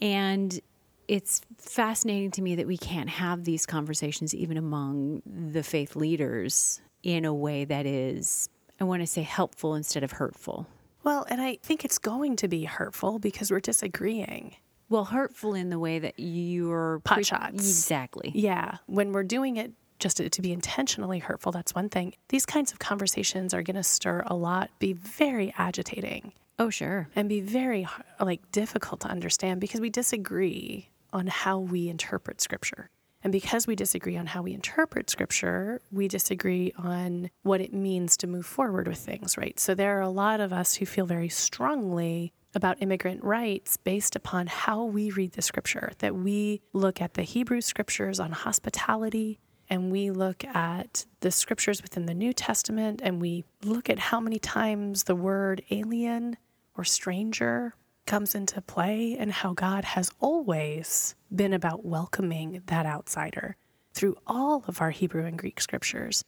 And 0.00 0.60
it's 1.08 1.40
fascinating 1.56 2.30
to 2.32 2.42
me 2.42 2.54
that 2.56 2.66
we 2.66 2.76
can't 2.76 3.08
have 3.08 3.44
these 3.44 3.66
conversations 3.66 4.34
even 4.34 4.56
among 4.56 5.22
the 5.26 5.62
faith 5.62 5.96
leaders 5.96 6.80
in 7.02 7.24
a 7.24 7.32
way 7.34 7.64
that 7.64 7.86
is, 7.86 8.48
I 8.80 8.84
want 8.84 9.02
to 9.02 9.06
say, 9.06 9.22
helpful 9.22 9.74
instead 9.74 10.02
of 10.04 10.12
hurtful. 10.12 10.66
Well, 11.04 11.26
and 11.30 11.40
I 11.40 11.58
think 11.62 11.84
it's 11.84 11.98
going 11.98 12.36
to 12.36 12.48
be 12.48 12.64
hurtful 12.64 13.18
because 13.18 13.50
we're 13.50 13.60
disagreeing. 13.60 14.56
Well, 14.90 15.04
hurtful 15.06 15.54
in 15.54 15.70
the 15.70 15.78
way 15.78 15.98
that 15.98 16.14
you're 16.18 17.00
Pot 17.04 17.14
pre- 17.14 17.24
shots. 17.24 17.54
Exactly. 17.54 18.30
Yeah, 18.34 18.76
when 18.86 19.12
we're 19.12 19.22
doing 19.24 19.56
it 19.56 19.72
just 19.98 20.18
to, 20.18 20.28
to 20.28 20.42
be 20.42 20.52
intentionally 20.52 21.18
hurtful, 21.18 21.52
that's 21.52 21.74
one 21.74 21.88
thing. 21.88 22.14
These 22.28 22.46
kinds 22.46 22.72
of 22.72 22.78
conversations 22.78 23.52
are 23.54 23.62
going 23.62 23.76
to 23.76 23.82
stir 23.82 24.22
a 24.26 24.34
lot, 24.34 24.70
be 24.78 24.92
very 24.92 25.52
agitating, 25.58 26.32
Oh, 26.58 26.70
sure. 26.70 27.08
and 27.16 27.28
be 27.28 27.40
very 27.40 27.86
like 28.20 28.50
difficult 28.52 29.00
to 29.00 29.08
understand 29.08 29.60
because 29.60 29.80
we 29.80 29.90
disagree 29.90 30.88
on 31.12 31.26
how 31.26 31.58
we 31.58 31.88
interpret 31.88 32.40
scripture. 32.40 32.90
And 33.22 33.32
because 33.32 33.66
we 33.66 33.74
disagree 33.74 34.16
on 34.16 34.26
how 34.26 34.42
we 34.42 34.54
interpret 34.54 35.10
scripture, 35.10 35.80
we 35.90 36.06
disagree 36.06 36.72
on 36.78 37.30
what 37.42 37.60
it 37.60 37.72
means 37.72 38.16
to 38.18 38.26
move 38.26 38.46
forward 38.46 38.86
with 38.86 38.98
things, 38.98 39.36
right? 39.36 39.58
So 39.58 39.74
there 39.74 39.98
are 39.98 40.02
a 40.02 40.08
lot 40.08 40.40
of 40.40 40.52
us 40.52 40.74
who 40.74 40.86
feel 40.86 41.06
very 41.06 41.28
strongly 41.28 42.32
about 42.54 42.80
immigrant 42.80 43.22
rights 43.24 43.76
based 43.76 44.16
upon 44.16 44.46
how 44.46 44.84
we 44.84 45.10
read 45.10 45.32
the 45.32 45.42
scripture, 45.42 45.92
that 45.98 46.14
we 46.14 46.62
look 46.72 47.00
at 47.02 47.14
the 47.14 47.22
Hebrew 47.22 47.60
scriptures 47.60 48.20
on 48.20 48.32
hospitality 48.32 49.38
and 49.68 49.92
we 49.92 50.10
look 50.10 50.44
at 50.44 51.04
the 51.20 51.30
scriptures 51.30 51.82
within 51.82 52.06
the 52.06 52.14
New 52.14 52.32
Testament 52.32 53.00
and 53.02 53.20
we 53.20 53.44
look 53.62 53.90
at 53.90 53.98
how 53.98 54.20
many 54.20 54.38
times 54.38 55.04
the 55.04 55.16
word 55.16 55.62
alien 55.70 56.36
or 56.76 56.84
stranger 56.84 57.74
comes 58.08 58.34
into 58.34 58.60
play 58.62 59.16
and 59.16 59.30
how 59.30 59.52
God 59.52 59.84
has 59.84 60.10
always 60.18 61.14
been 61.32 61.52
about 61.52 61.84
welcoming 61.84 62.62
that 62.66 62.86
outsider 62.86 63.54
through 63.92 64.16
all 64.26 64.64
of 64.66 64.80
our 64.80 64.90
Hebrew 64.90 65.26
and 65.26 65.38
Greek 65.38 65.60
scriptures. 65.60 66.24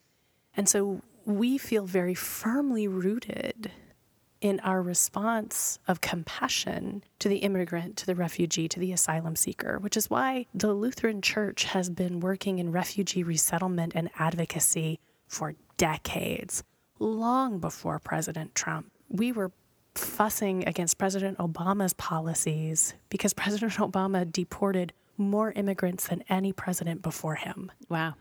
And 0.56 0.68
so 0.68 1.00
we 1.24 1.56
feel 1.58 1.86
very 1.86 2.14
firmly 2.14 2.86
rooted 2.86 3.72
in 4.40 4.60
our 4.60 4.82
response 4.82 5.78
of 5.88 6.00
compassion 6.00 7.02
to 7.18 7.28
the 7.28 7.38
immigrant, 7.38 7.96
to 7.96 8.06
the 8.06 8.14
refugee, 8.14 8.68
to 8.68 8.78
the 8.78 8.92
asylum 8.92 9.34
seeker, 9.34 9.78
which 9.78 9.96
is 9.96 10.10
why 10.10 10.46
the 10.54 10.72
Lutheran 10.72 11.22
Church 11.22 11.64
has 11.64 11.88
been 11.88 12.20
working 12.20 12.58
in 12.58 12.72
refugee 12.72 13.22
resettlement 13.22 13.92
and 13.94 14.10
advocacy 14.18 14.98
for 15.28 15.54
decades, 15.76 16.62
long 16.98 17.58
before 17.58 17.98
President 17.98 18.54
Trump. 18.54 18.90
We 19.08 19.32
were 19.32 19.50
fussing 20.00 20.66
against 20.66 20.98
President 20.98 21.38
Obama's 21.38 21.92
policies 21.94 22.94
because 23.08 23.32
President 23.34 23.74
Obama 23.74 24.30
deported 24.30 24.92
more 25.16 25.52
immigrants 25.52 26.08
than 26.08 26.24
any 26.28 26.52
president 26.52 27.02
before 27.02 27.34
him. 27.34 27.70
Wow. 27.88 28.14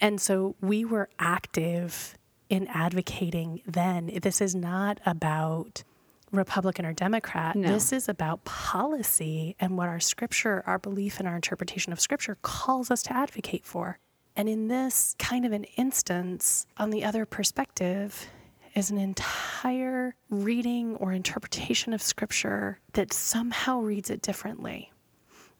And 0.00 0.20
so 0.20 0.54
we 0.60 0.84
were 0.84 1.08
active 1.18 2.16
in 2.48 2.68
advocating 2.68 3.62
then. 3.66 4.10
This 4.22 4.40
is 4.40 4.54
not 4.54 5.00
about 5.04 5.82
Republican 6.30 6.86
or 6.86 6.92
Democrat. 6.92 7.56
No. 7.56 7.68
This 7.68 7.92
is 7.92 8.08
about 8.08 8.44
policy 8.44 9.56
and 9.60 9.76
what 9.76 9.88
our 9.88 10.00
scripture, 10.00 10.62
our 10.66 10.78
belief 10.78 11.18
and 11.18 11.28
our 11.28 11.36
interpretation 11.36 11.92
of 11.92 12.00
scripture 12.00 12.36
calls 12.42 12.90
us 12.90 13.02
to 13.04 13.16
advocate 13.16 13.64
for. 13.64 13.98
And 14.36 14.48
in 14.48 14.68
this 14.68 15.14
kind 15.18 15.46
of 15.46 15.52
an 15.52 15.64
instance, 15.76 16.66
on 16.76 16.90
the 16.90 17.04
other 17.04 17.24
perspective, 17.24 18.28
is 18.74 18.90
an 18.90 18.98
entire 18.98 20.14
reading 20.30 20.96
or 20.96 21.12
interpretation 21.12 21.92
of 21.92 22.02
scripture 22.02 22.78
that 22.92 23.12
somehow 23.12 23.80
reads 23.80 24.10
it 24.10 24.20
differently. 24.20 24.92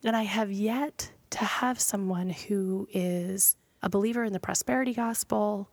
And 0.03 0.17
I 0.17 0.25
have 0.25 0.51
yet 0.51 1.11
to 1.31 1.45
have 1.45 1.81
someone 1.81 2.31
who 2.31 2.89
is 2.93 3.57
a 3.83 3.89
believer 3.89 4.25
in 4.25 4.33
the 4.33 4.41
prosperity 4.41 4.95
gospel 4.95 5.69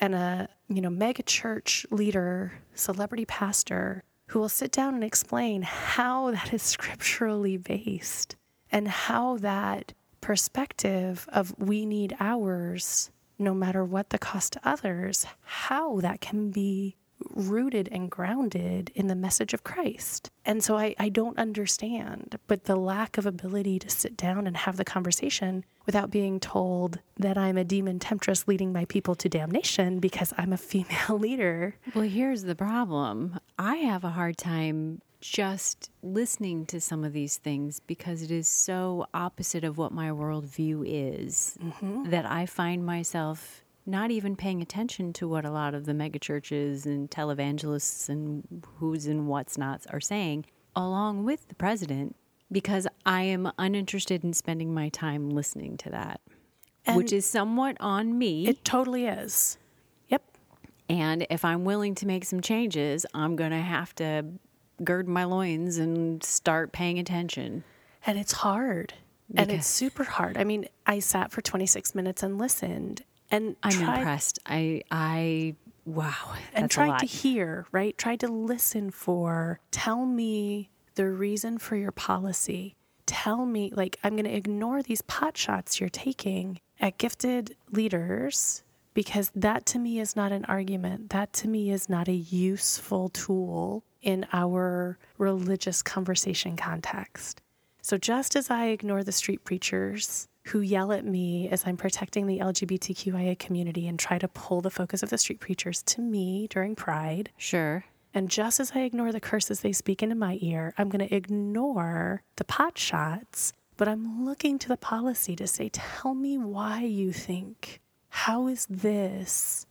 and 0.00 0.14
a, 0.14 0.48
you 0.68 0.80
know, 0.80 0.90
mega 0.90 1.22
church 1.22 1.86
leader, 1.90 2.52
celebrity 2.74 3.24
pastor 3.24 4.02
who 4.28 4.38
will 4.38 4.48
sit 4.48 4.72
down 4.72 4.94
and 4.94 5.04
explain 5.04 5.62
how 5.62 6.30
that 6.30 6.52
is 6.52 6.62
scripturally 6.62 7.56
based 7.56 8.36
and 8.70 8.88
how 8.88 9.36
that 9.38 9.92
perspective 10.20 11.28
of 11.32 11.54
we 11.58 11.84
need 11.84 12.16
ours 12.20 13.10
no 13.38 13.54
matter 13.54 13.84
what 13.84 14.10
the 14.10 14.18
cost 14.18 14.54
to 14.54 14.60
others, 14.64 15.26
how 15.42 16.00
that 16.00 16.20
can 16.20 16.50
be 16.50 16.96
rooted 17.30 17.88
and 17.92 18.10
grounded 18.10 18.90
in 18.94 19.06
the 19.06 19.14
message 19.14 19.54
of 19.54 19.64
Christ. 19.64 20.30
And 20.44 20.62
so 20.62 20.76
I, 20.76 20.94
I 20.98 21.08
don't 21.08 21.38
understand, 21.38 22.38
but 22.46 22.64
the 22.64 22.76
lack 22.76 23.18
of 23.18 23.26
ability 23.26 23.78
to 23.80 23.90
sit 23.90 24.16
down 24.16 24.46
and 24.46 24.56
have 24.56 24.76
the 24.76 24.84
conversation 24.84 25.64
without 25.86 26.10
being 26.10 26.40
told 26.40 27.00
that 27.18 27.38
I'm 27.38 27.56
a 27.56 27.64
demon 27.64 27.98
temptress 27.98 28.48
leading 28.48 28.72
my 28.72 28.84
people 28.86 29.14
to 29.16 29.28
damnation 29.28 30.00
because 30.00 30.32
I'm 30.36 30.52
a 30.52 30.56
female 30.72 31.18
leader. 31.18 31.76
Well, 31.94 32.04
here's 32.04 32.42
the 32.42 32.56
problem 32.56 33.38
I 33.58 33.76
have 33.76 34.04
a 34.04 34.10
hard 34.10 34.36
time 34.36 35.00
just 35.22 35.88
listening 36.02 36.66
to 36.66 36.80
some 36.80 37.04
of 37.04 37.12
these 37.12 37.36
things 37.36 37.80
because 37.80 38.22
it 38.22 38.30
is 38.30 38.48
so 38.48 39.06
opposite 39.14 39.62
of 39.62 39.78
what 39.78 39.92
my 39.92 40.08
worldview 40.08 40.82
is 40.84 41.56
mm-hmm. 41.62 42.10
that 42.10 42.26
I 42.26 42.44
find 42.44 42.84
myself 42.84 43.62
not 43.86 44.10
even 44.10 44.36
paying 44.36 44.60
attention 44.60 45.12
to 45.12 45.28
what 45.28 45.44
a 45.44 45.50
lot 45.50 45.74
of 45.74 45.86
the 45.86 45.92
megachurches 45.92 46.86
and 46.86 47.10
televangelists 47.10 48.08
and 48.08 48.64
who's 48.78 49.06
and 49.06 49.28
what's 49.28 49.56
nots 49.56 49.86
are 49.86 50.00
saying, 50.00 50.44
along 50.74 51.24
with 51.24 51.48
the 51.48 51.54
president, 51.54 52.16
because 52.50 52.86
I 53.06 53.22
am 53.22 53.50
uninterested 53.58 54.24
in 54.24 54.34
spending 54.34 54.74
my 54.74 54.88
time 54.88 55.30
listening 55.30 55.76
to 55.78 55.90
that, 55.90 56.20
and 56.84 56.96
which 56.96 57.12
is 57.12 57.24
somewhat 57.24 57.76
on 57.78 58.18
me. 58.18 58.46
It 58.46 58.64
totally 58.64 59.06
is. 59.06 59.56
Yep. 60.08 60.22
And 60.88 61.26
if 61.30 61.44
I'm 61.44 61.64
willing 61.64 61.94
to 61.96 62.06
make 62.06 62.24
some 62.24 62.40
changes, 62.40 63.06
I'm 63.14 63.36
going 63.36 63.52
to 63.52 63.56
have 63.56 63.94
to 63.96 64.26
gird 64.84 65.08
my 65.08 65.24
loins 65.24 65.78
and 65.78 66.22
start 66.22 66.72
paying 66.72 66.98
attention. 66.98 67.64
And 68.06 68.18
it's 68.18 68.32
hard. 68.32 68.94
Because 69.28 69.48
and 69.48 69.58
it's 69.58 69.66
super 69.66 70.04
hard. 70.04 70.36
I 70.36 70.44
mean, 70.44 70.66
I 70.86 70.98
sat 70.98 71.30
for 71.30 71.40
26 71.40 71.94
minutes 71.94 72.22
and 72.22 72.38
listened 72.38 73.02
and 73.30 73.56
I'm 73.62 73.72
tried, 73.72 73.98
impressed. 73.98 74.38
I 74.46 74.82
I 74.90 75.56
wow. 75.86 76.34
and 76.52 76.70
tried 76.70 76.98
to 76.98 77.06
hear, 77.06 77.66
right? 77.72 77.96
Tried 77.96 78.20
to 78.20 78.28
listen 78.28 78.90
for 78.90 79.58
tell 79.70 80.04
me 80.04 80.68
the 80.94 81.08
reason 81.08 81.58
for 81.58 81.76
your 81.76 81.92
policy. 81.92 82.76
Tell 83.06 83.46
me 83.46 83.72
like 83.74 83.98
I'm 84.04 84.12
going 84.12 84.26
to 84.26 84.36
ignore 84.36 84.82
these 84.82 85.02
pot 85.02 85.36
shots 85.36 85.80
you're 85.80 85.88
taking 85.88 86.60
at 86.78 86.98
gifted 86.98 87.56
leaders 87.70 88.62
because 88.94 89.30
that 89.34 89.64
to 89.66 89.78
me 89.78 89.98
is 89.98 90.14
not 90.14 90.32
an 90.32 90.44
argument. 90.44 91.10
That 91.10 91.32
to 91.34 91.48
me 91.48 91.70
is 91.70 91.88
not 91.88 92.08
a 92.08 92.12
useful 92.12 93.08
tool 93.08 93.82
in 94.02 94.26
our 94.32 94.98
religious 95.18 95.82
conversation 95.82 96.56
context. 96.56 97.40
So 97.80 97.98
just 97.98 98.36
as 98.36 98.50
I 98.50 98.66
ignore 98.66 99.02
the 99.02 99.12
street 99.12 99.44
preachers 99.44 100.28
who 100.46 100.60
yell 100.60 100.92
at 100.92 101.04
me 101.04 101.48
as 101.48 101.64
I'm 101.66 101.76
protecting 101.76 102.26
the 102.26 102.38
LGBTQIA 102.38 103.38
community 103.38 103.86
and 103.86 103.98
try 103.98 104.18
to 104.18 104.28
pull 104.28 104.60
the 104.60 104.70
focus 104.70 105.02
of 105.02 105.10
the 105.10 105.18
street 105.18 105.40
preachers 105.40 105.82
to 105.84 106.00
me 106.00 106.48
during 106.48 106.74
Pride. 106.74 107.30
Sure. 107.36 107.84
And 108.14 108.28
just 108.28 108.60
as 108.60 108.72
I 108.74 108.80
ignore 108.80 109.12
the 109.12 109.20
curses 109.20 109.60
they 109.60 109.72
speak 109.72 110.02
into 110.02 110.14
my 110.14 110.38
ear, 110.40 110.74
I'm 110.76 110.88
going 110.88 111.06
to 111.06 111.14
ignore 111.14 112.22
the 112.36 112.44
pot 112.44 112.76
shots, 112.76 113.52
but 113.76 113.88
I'm 113.88 114.24
looking 114.24 114.58
to 114.58 114.68
the 114.68 114.76
policy 114.76 115.34
to 115.36 115.46
say, 115.46 115.70
tell 115.70 116.14
me 116.14 116.36
why 116.36 116.82
you 116.82 117.12
think. 117.12 117.80
How 118.08 118.48
is 118.48 118.66
this 118.68 119.66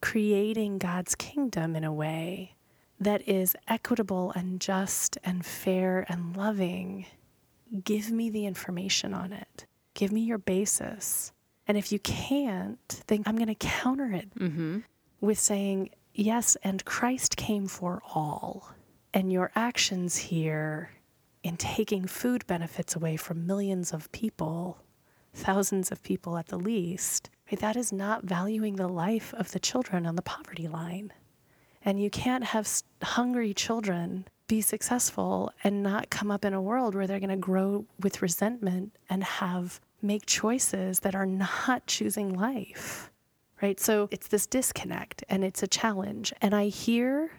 creating 0.00 0.78
God's 0.78 1.14
kingdom 1.14 1.76
in 1.76 1.84
a 1.84 1.92
way 1.92 2.53
that 3.00 3.26
is 3.28 3.56
equitable 3.68 4.32
and 4.32 4.60
just 4.60 5.18
and 5.24 5.44
fair 5.44 6.06
and 6.08 6.36
loving? 6.36 7.06
Give 7.82 8.10
me 8.10 8.30
the 8.30 8.46
information 8.46 9.12
on 9.14 9.32
it. 9.32 9.66
Give 9.94 10.12
me 10.12 10.22
your 10.22 10.38
basis. 10.38 11.32
And 11.66 11.78
if 11.78 11.90
you 11.92 11.98
can't, 11.98 13.02
then 13.06 13.22
I'm 13.26 13.36
going 13.36 13.48
to 13.48 13.54
counter 13.54 14.12
it 14.12 14.34
mm-hmm. 14.38 14.80
with 15.20 15.38
saying, 15.38 15.90
yes, 16.12 16.56
and 16.62 16.84
Christ 16.84 17.36
came 17.36 17.66
for 17.66 18.02
all. 18.14 18.74
And 19.12 19.32
your 19.32 19.50
actions 19.54 20.16
here 20.16 20.90
in 21.42 21.56
taking 21.56 22.06
food 22.06 22.46
benefits 22.46 22.96
away 22.96 23.16
from 23.16 23.46
millions 23.46 23.92
of 23.92 24.10
people, 24.12 24.78
thousands 25.32 25.90
of 25.92 26.02
people 26.02 26.36
at 26.36 26.48
the 26.48 26.58
least, 26.58 27.30
that 27.58 27.76
is 27.76 27.92
not 27.92 28.24
valuing 28.24 28.76
the 28.76 28.88
life 28.88 29.32
of 29.34 29.52
the 29.52 29.60
children 29.60 30.06
on 30.06 30.16
the 30.16 30.22
poverty 30.22 30.66
line. 30.66 31.12
And 31.84 32.02
you 32.02 32.10
can't 32.10 32.44
have 32.44 32.68
hungry 33.02 33.52
children 33.52 34.26
be 34.46 34.60
successful 34.60 35.52
and 35.62 35.82
not 35.82 36.10
come 36.10 36.30
up 36.30 36.44
in 36.44 36.52
a 36.52 36.60
world 36.60 36.94
where 36.94 37.06
they're 37.06 37.20
going 37.20 37.30
to 37.30 37.36
grow 37.36 37.86
with 38.00 38.22
resentment 38.22 38.96
and 39.08 39.24
have 39.24 39.80
make 40.02 40.26
choices 40.26 41.00
that 41.00 41.14
are 41.14 41.26
not 41.26 41.86
choosing 41.86 42.32
life. 42.34 43.10
Right? 43.62 43.80
So 43.80 44.08
it's 44.10 44.28
this 44.28 44.46
disconnect 44.46 45.24
and 45.28 45.44
it's 45.44 45.62
a 45.62 45.66
challenge. 45.66 46.32
And 46.42 46.54
I 46.54 46.66
hear 46.66 47.30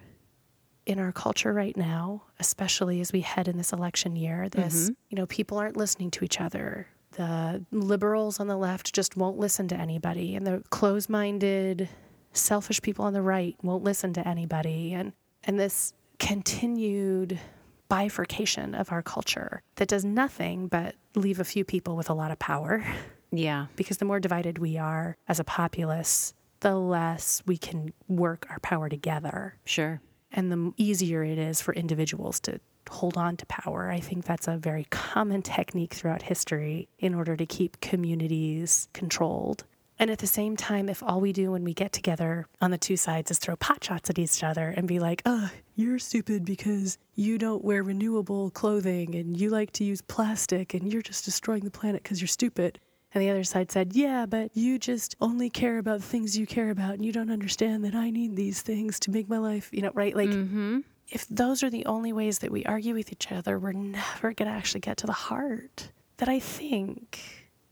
in 0.85 0.99
our 0.99 1.11
culture 1.11 1.53
right 1.53 1.75
now, 1.75 2.23
especially 2.39 3.01
as 3.01 3.11
we 3.11 3.21
head 3.21 3.47
in 3.47 3.57
this 3.57 3.73
election 3.73 4.15
year, 4.15 4.49
this, 4.49 4.85
mm-hmm. 4.85 4.93
you 5.09 5.15
know, 5.17 5.25
people 5.25 5.57
aren't 5.57 5.77
listening 5.77 6.11
to 6.11 6.25
each 6.25 6.39
other. 6.39 6.87
The 7.11 7.63
liberals 7.71 8.39
on 8.39 8.47
the 8.47 8.57
left 8.57 8.93
just 8.93 9.15
won't 9.15 9.37
listen 9.37 9.67
to 9.69 9.75
anybody, 9.75 10.35
and 10.35 10.45
the 10.45 10.63
closed 10.69 11.09
minded, 11.09 11.87
selfish 12.35 12.81
people 12.81 13.05
on 13.05 13.13
the 13.13 13.21
right 13.21 13.55
won't 13.61 13.83
listen 13.83 14.13
to 14.13 14.27
anybody. 14.27 14.93
And, 14.93 15.13
and 15.43 15.59
this 15.59 15.93
continued 16.19 17.39
bifurcation 17.87 18.73
of 18.73 18.91
our 18.91 19.01
culture 19.01 19.61
that 19.75 19.87
does 19.87 20.03
nothing 20.03 20.67
but 20.67 20.95
leave 21.15 21.39
a 21.39 21.43
few 21.43 21.63
people 21.63 21.95
with 21.95 22.09
a 22.09 22.13
lot 22.13 22.31
of 22.31 22.39
power. 22.39 22.83
Yeah. 23.31 23.67
Because 23.75 23.97
the 23.97 24.05
more 24.05 24.19
divided 24.19 24.59
we 24.59 24.77
are 24.77 25.17
as 25.27 25.39
a 25.39 25.43
populace, 25.43 26.33
the 26.61 26.75
less 26.75 27.43
we 27.45 27.57
can 27.57 27.93
work 28.07 28.47
our 28.49 28.59
power 28.59 28.89
together. 28.89 29.55
Sure. 29.65 30.01
And 30.31 30.51
the 30.51 30.73
easier 30.77 31.23
it 31.23 31.37
is 31.37 31.61
for 31.61 31.73
individuals 31.73 32.39
to 32.41 32.59
hold 32.89 33.17
on 33.17 33.37
to 33.37 33.45
power. 33.47 33.89
I 33.89 33.99
think 33.99 34.25
that's 34.25 34.47
a 34.47 34.57
very 34.57 34.85
common 34.89 35.41
technique 35.41 35.93
throughout 35.93 36.21
history 36.21 36.87
in 36.99 37.13
order 37.13 37.35
to 37.35 37.45
keep 37.45 37.81
communities 37.81 38.87
controlled. 38.93 39.63
And 39.97 40.11
at 40.11 40.19
the 40.19 40.27
same 40.27 40.57
time, 40.57 40.89
if 40.89 41.01
all 41.01 41.21
we 41.21 41.31
do 41.31 41.51
when 41.51 41.63
we 41.63 41.73
get 41.73 41.93
together 41.93 42.47
on 42.59 42.71
the 42.71 42.77
two 42.77 42.97
sides 42.97 43.31
is 43.31 43.39
throw 43.39 43.55
pot 43.55 43.83
shots 43.83 44.09
at 44.09 44.19
each 44.19 44.43
other 44.43 44.73
and 44.75 44.87
be 44.87 44.99
like, 44.99 45.21
oh, 45.25 45.49
you're 45.75 45.99
stupid 45.99 46.43
because 46.43 46.97
you 47.15 47.37
don't 47.37 47.63
wear 47.63 47.81
renewable 47.81 48.49
clothing 48.49 49.15
and 49.15 49.39
you 49.39 49.49
like 49.49 49.71
to 49.71 49.85
use 49.85 50.01
plastic 50.01 50.73
and 50.73 50.91
you're 50.91 51.01
just 51.01 51.23
destroying 51.23 51.63
the 51.63 51.71
planet 51.71 52.03
because 52.03 52.19
you're 52.19 52.27
stupid. 52.27 52.79
And 53.13 53.21
the 53.23 53.29
other 53.29 53.45
side 53.45 53.71
said, 53.71 53.95
yeah, 53.95 54.25
but 54.25 54.51
you 54.53 54.77
just 54.77 55.15
only 55.21 55.49
care 55.49 55.77
about 55.77 56.01
the 56.01 56.05
things 56.05 56.37
you 56.37 56.45
care 56.45 56.69
about 56.69 56.95
and 56.95 57.05
you 57.05 57.13
don't 57.13 57.31
understand 57.31 57.85
that 57.85 57.95
I 57.95 58.09
need 58.09 58.35
these 58.35 58.61
things 58.61 58.99
to 59.01 59.11
make 59.11 59.29
my 59.29 59.37
life, 59.37 59.69
you 59.71 59.81
know, 59.81 59.91
right? 59.93 60.13
Like, 60.13 60.29
mm-hmm. 60.29 60.79
if 61.07 61.25
those 61.29 61.63
are 61.63 61.69
the 61.69 61.85
only 61.85 62.11
ways 62.11 62.39
that 62.39 62.51
we 62.51 62.65
argue 62.65 62.93
with 62.93 63.13
each 63.13 63.31
other, 63.31 63.57
we're 63.57 63.71
never 63.71 64.33
going 64.33 64.51
to 64.51 64.55
actually 64.55 64.81
get 64.81 64.97
to 64.97 65.07
the 65.07 65.13
heart. 65.13 65.91
That 66.17 66.27
I 66.27 66.39
think 66.39 67.21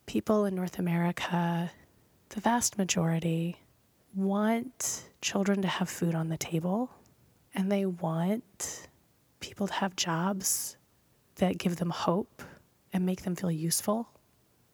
people 0.05 0.45
in 0.45 0.55
North 0.55 0.79
America 0.79 1.69
the 2.33 2.41
vast 2.41 2.79
majority 2.79 3.55
want 4.15 5.03
children 5.21 5.61
to 5.61 5.67
have 5.67 5.87
food 5.87 6.15
on 6.15 6.29
the 6.29 6.37
table 6.37 6.89
and 7.53 7.71
they 7.71 7.85
want 7.85 8.87
people 9.39 9.67
to 9.67 9.73
have 9.73 9.95
jobs 9.95 10.75
that 11.35 11.59
give 11.59 11.75
them 11.75 11.91
hope 11.91 12.41
and 12.91 13.05
make 13.05 13.21
them 13.21 13.35
feel 13.35 13.51
useful. 13.51 14.09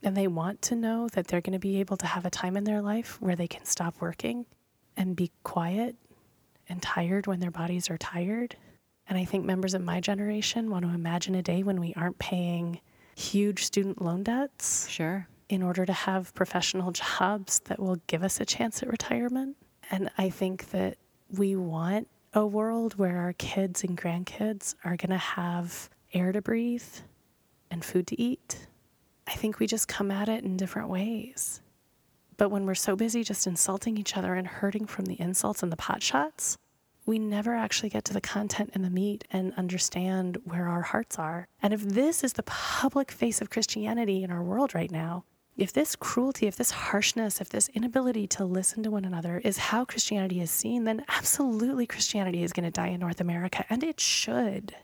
And 0.01 0.15
they 0.15 0.27
want 0.27 0.61
to 0.63 0.75
know 0.75 1.09
that 1.09 1.27
they're 1.27 1.41
going 1.41 1.51
to 1.51 1.59
be 1.59 1.81
able 1.81 1.97
to 1.97 2.05
have 2.05 2.25
a 2.25 2.29
time 2.29 2.55
in 2.55 2.63
their 2.63 2.81
life 2.81 3.21
where 3.21 3.35
they 3.35 3.47
can 3.47 3.65
stop 3.65 3.95
working 3.99 4.45
and 4.95 5.13
be 5.13 5.29
quiet 5.43 5.97
and 6.69 6.81
tired 6.81 7.27
when 7.27 7.41
their 7.41 7.51
bodies 7.51 7.89
are 7.89 7.97
tired. 7.97 8.55
And 9.09 9.17
I 9.17 9.25
think 9.25 9.43
members 9.43 9.73
of 9.73 9.81
my 9.81 9.99
generation 9.99 10.69
want 10.69 10.85
to 10.85 10.93
imagine 10.93 11.35
a 11.35 11.41
day 11.41 11.63
when 11.63 11.81
we 11.81 11.93
aren't 11.97 12.19
paying 12.19 12.79
huge 13.17 13.65
student 13.65 14.01
loan 14.01 14.23
debts. 14.23 14.87
Sure 14.87 15.27
in 15.49 15.63
order 15.63 15.85
to 15.85 15.93
have 15.93 16.33
professional 16.35 16.91
jobs 16.91 17.59
that 17.65 17.79
will 17.79 17.97
give 18.07 18.23
us 18.23 18.39
a 18.39 18.45
chance 18.45 18.81
at 18.81 18.89
retirement. 18.89 19.57
And 19.91 20.09
I 20.17 20.29
think 20.29 20.69
that 20.69 20.97
we 21.29 21.55
want 21.55 22.07
a 22.33 22.45
world 22.45 22.97
where 22.97 23.17
our 23.17 23.33
kids 23.33 23.83
and 23.83 23.97
grandkids 23.97 24.75
are 24.85 24.95
going 24.95 25.09
to 25.09 25.17
have 25.17 25.89
air 26.13 26.31
to 26.31 26.41
breathe 26.41 26.83
and 27.71 27.83
food 27.83 28.07
to 28.07 28.21
eat. 28.21 28.67
I 29.27 29.31
think 29.33 29.59
we 29.59 29.67
just 29.67 29.87
come 29.87 30.11
at 30.11 30.29
it 30.29 30.43
in 30.43 30.57
different 30.57 30.89
ways. 30.89 31.61
But 32.37 32.49
when 32.49 32.65
we're 32.65 32.75
so 32.75 32.95
busy 32.95 33.23
just 33.23 33.47
insulting 33.47 33.97
each 33.97 34.15
other 34.15 34.33
and 34.35 34.47
hurting 34.47 34.85
from 34.85 35.05
the 35.05 35.19
insults 35.19 35.61
and 35.61 35.71
the 35.71 35.77
pot 35.77 36.01
shots, 36.01 36.57
we 37.05 37.19
never 37.19 37.55
actually 37.55 37.89
get 37.89 38.05
to 38.05 38.13
the 38.13 38.21
content 38.21 38.69
and 38.73 38.85
the 38.85 38.89
meat 38.89 39.25
and 39.31 39.53
understand 39.55 40.37
where 40.45 40.67
our 40.67 40.83
hearts 40.83 41.17
are. 41.17 41.47
And 41.61 41.73
if 41.73 41.81
this 41.81 42.23
is 42.23 42.33
the 42.33 42.43
public 42.43 43.11
face 43.11 43.41
of 43.41 43.49
Christianity 43.49 44.23
in 44.23 44.31
our 44.31 44.43
world 44.43 44.75
right 44.75 44.91
now, 44.91 45.25
if 45.59 45.73
this 45.73 45.95
cruelty, 45.95 46.47
if 46.47 46.55
this 46.55 46.71
harshness, 46.71 47.41
if 47.41 47.49
this 47.49 47.69
inability 47.73 48.27
to 48.27 48.45
listen 48.45 48.81
to 48.83 48.91
one 48.91 49.05
another 49.05 49.41
is 49.43 49.57
how 49.57 49.85
Christianity 49.85 50.39
is 50.39 50.49
seen, 50.49 50.85
then 50.85 51.03
absolutely 51.09 51.85
Christianity 51.85 52.43
is 52.43 52.53
going 52.53 52.63
to 52.63 52.71
die 52.71 52.87
in 52.87 52.99
North 52.99 53.19
America, 53.19 53.65
and 53.69 53.83
it 53.83 53.99
should. 53.99 54.75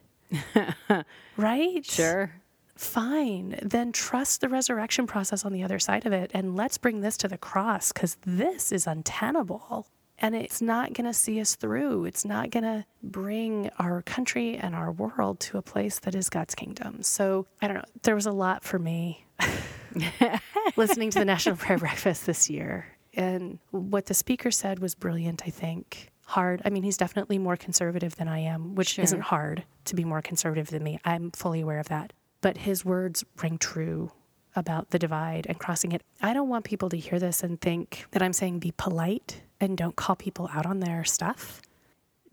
right? 1.38 1.86
Sure. 1.86 2.32
fine. 2.76 3.58
Then 3.62 3.92
trust 3.94 4.42
the 4.42 4.50
resurrection 4.50 5.08
process 5.08 5.46
on 5.46 5.54
the 5.54 5.64
other 5.64 5.80
side 5.80 6.06
of 6.06 6.12
it. 6.12 6.32
And 6.34 6.56
let's 6.56 6.78
bring 6.78 7.02
this 7.02 7.16
to 7.18 7.28
the 7.28 7.38
cross 7.38 7.92
because 7.94 8.18
this 8.26 8.72
is 8.72 8.86
untenable. 8.86 9.88
And 10.20 10.34
it's 10.34 10.62
not 10.62 10.94
going 10.94 11.06
to 11.08 11.14
see 11.14 11.42
us 11.42 11.56
through. 11.56 12.06
It's 12.06 12.24
not 12.24 12.50
going 12.50 12.64
to 12.64 12.86
bring 13.04 13.70
our 13.78 14.02
country 14.02 14.56
and 14.58 14.74
our 14.74 14.92
world 14.92 15.40
to 15.42 15.58
a 15.58 15.62
place 15.62 16.00
that 16.00 16.16
is 16.16 16.30
God's 16.30 16.56
kingdom. 16.56 17.04
So 17.04 17.48
I 17.62 17.68
don't 17.68 17.76
know. 17.78 17.84
There 18.04 18.16
was 18.16 18.26
a 18.26 18.32
lot 18.32 18.64
for 18.64 18.80
me 18.80 19.26
listening 20.76 21.10
to 21.12 21.20
the 21.20 21.26
National 21.26 21.56
Prayer 21.56 21.78
Breakfast 21.86 22.26
this 22.26 22.50
year. 22.50 22.86
And 23.14 23.60
what 23.72 24.06
the 24.08 24.14
speaker 24.14 24.52
said 24.52 24.80
was 24.80 24.96
brilliant, 24.96 25.44
I 25.46 25.50
think. 25.50 26.12
Hard. 26.26 26.62
I 26.66 26.70
mean, 26.70 26.84
he's 26.84 26.98
definitely 26.98 27.38
more 27.38 27.56
conservative 27.56 28.16
than 28.16 28.28
I 28.28 28.40
am, 28.40 28.76
which 28.76 28.90
Sure. 28.90 29.04
isn't 29.04 29.22
hard 29.22 29.64
to 29.86 29.96
be 29.96 30.04
more 30.04 30.22
conservative 30.22 30.68
than 30.70 30.84
me. 30.84 31.00
I'm 31.06 31.32
fully 31.32 31.62
aware 31.62 31.80
of 31.80 31.90
that. 31.90 32.14
But 32.42 32.58
his 32.58 32.84
words 32.84 33.24
ring 33.42 33.58
true 33.58 34.12
about 34.56 34.90
the 34.90 35.00
divide 35.00 35.46
and 35.48 35.60
crossing 35.60 35.92
it. 35.92 36.02
I 36.22 36.34
don't 36.34 36.50
want 36.50 36.66
people 36.66 36.90
to 36.90 36.98
hear 36.98 37.20
this 37.20 37.44
and 37.44 37.60
think 37.60 38.06
that 38.12 38.22
I'm 38.24 38.34
saying 38.34 38.60
be 38.60 38.74
polite 38.76 39.42
and 39.60 39.78
don't 39.78 39.96
call 39.96 40.16
people 40.16 40.50
out 40.54 40.66
on 40.66 40.80
their 40.80 41.04
stuff. 41.04 41.62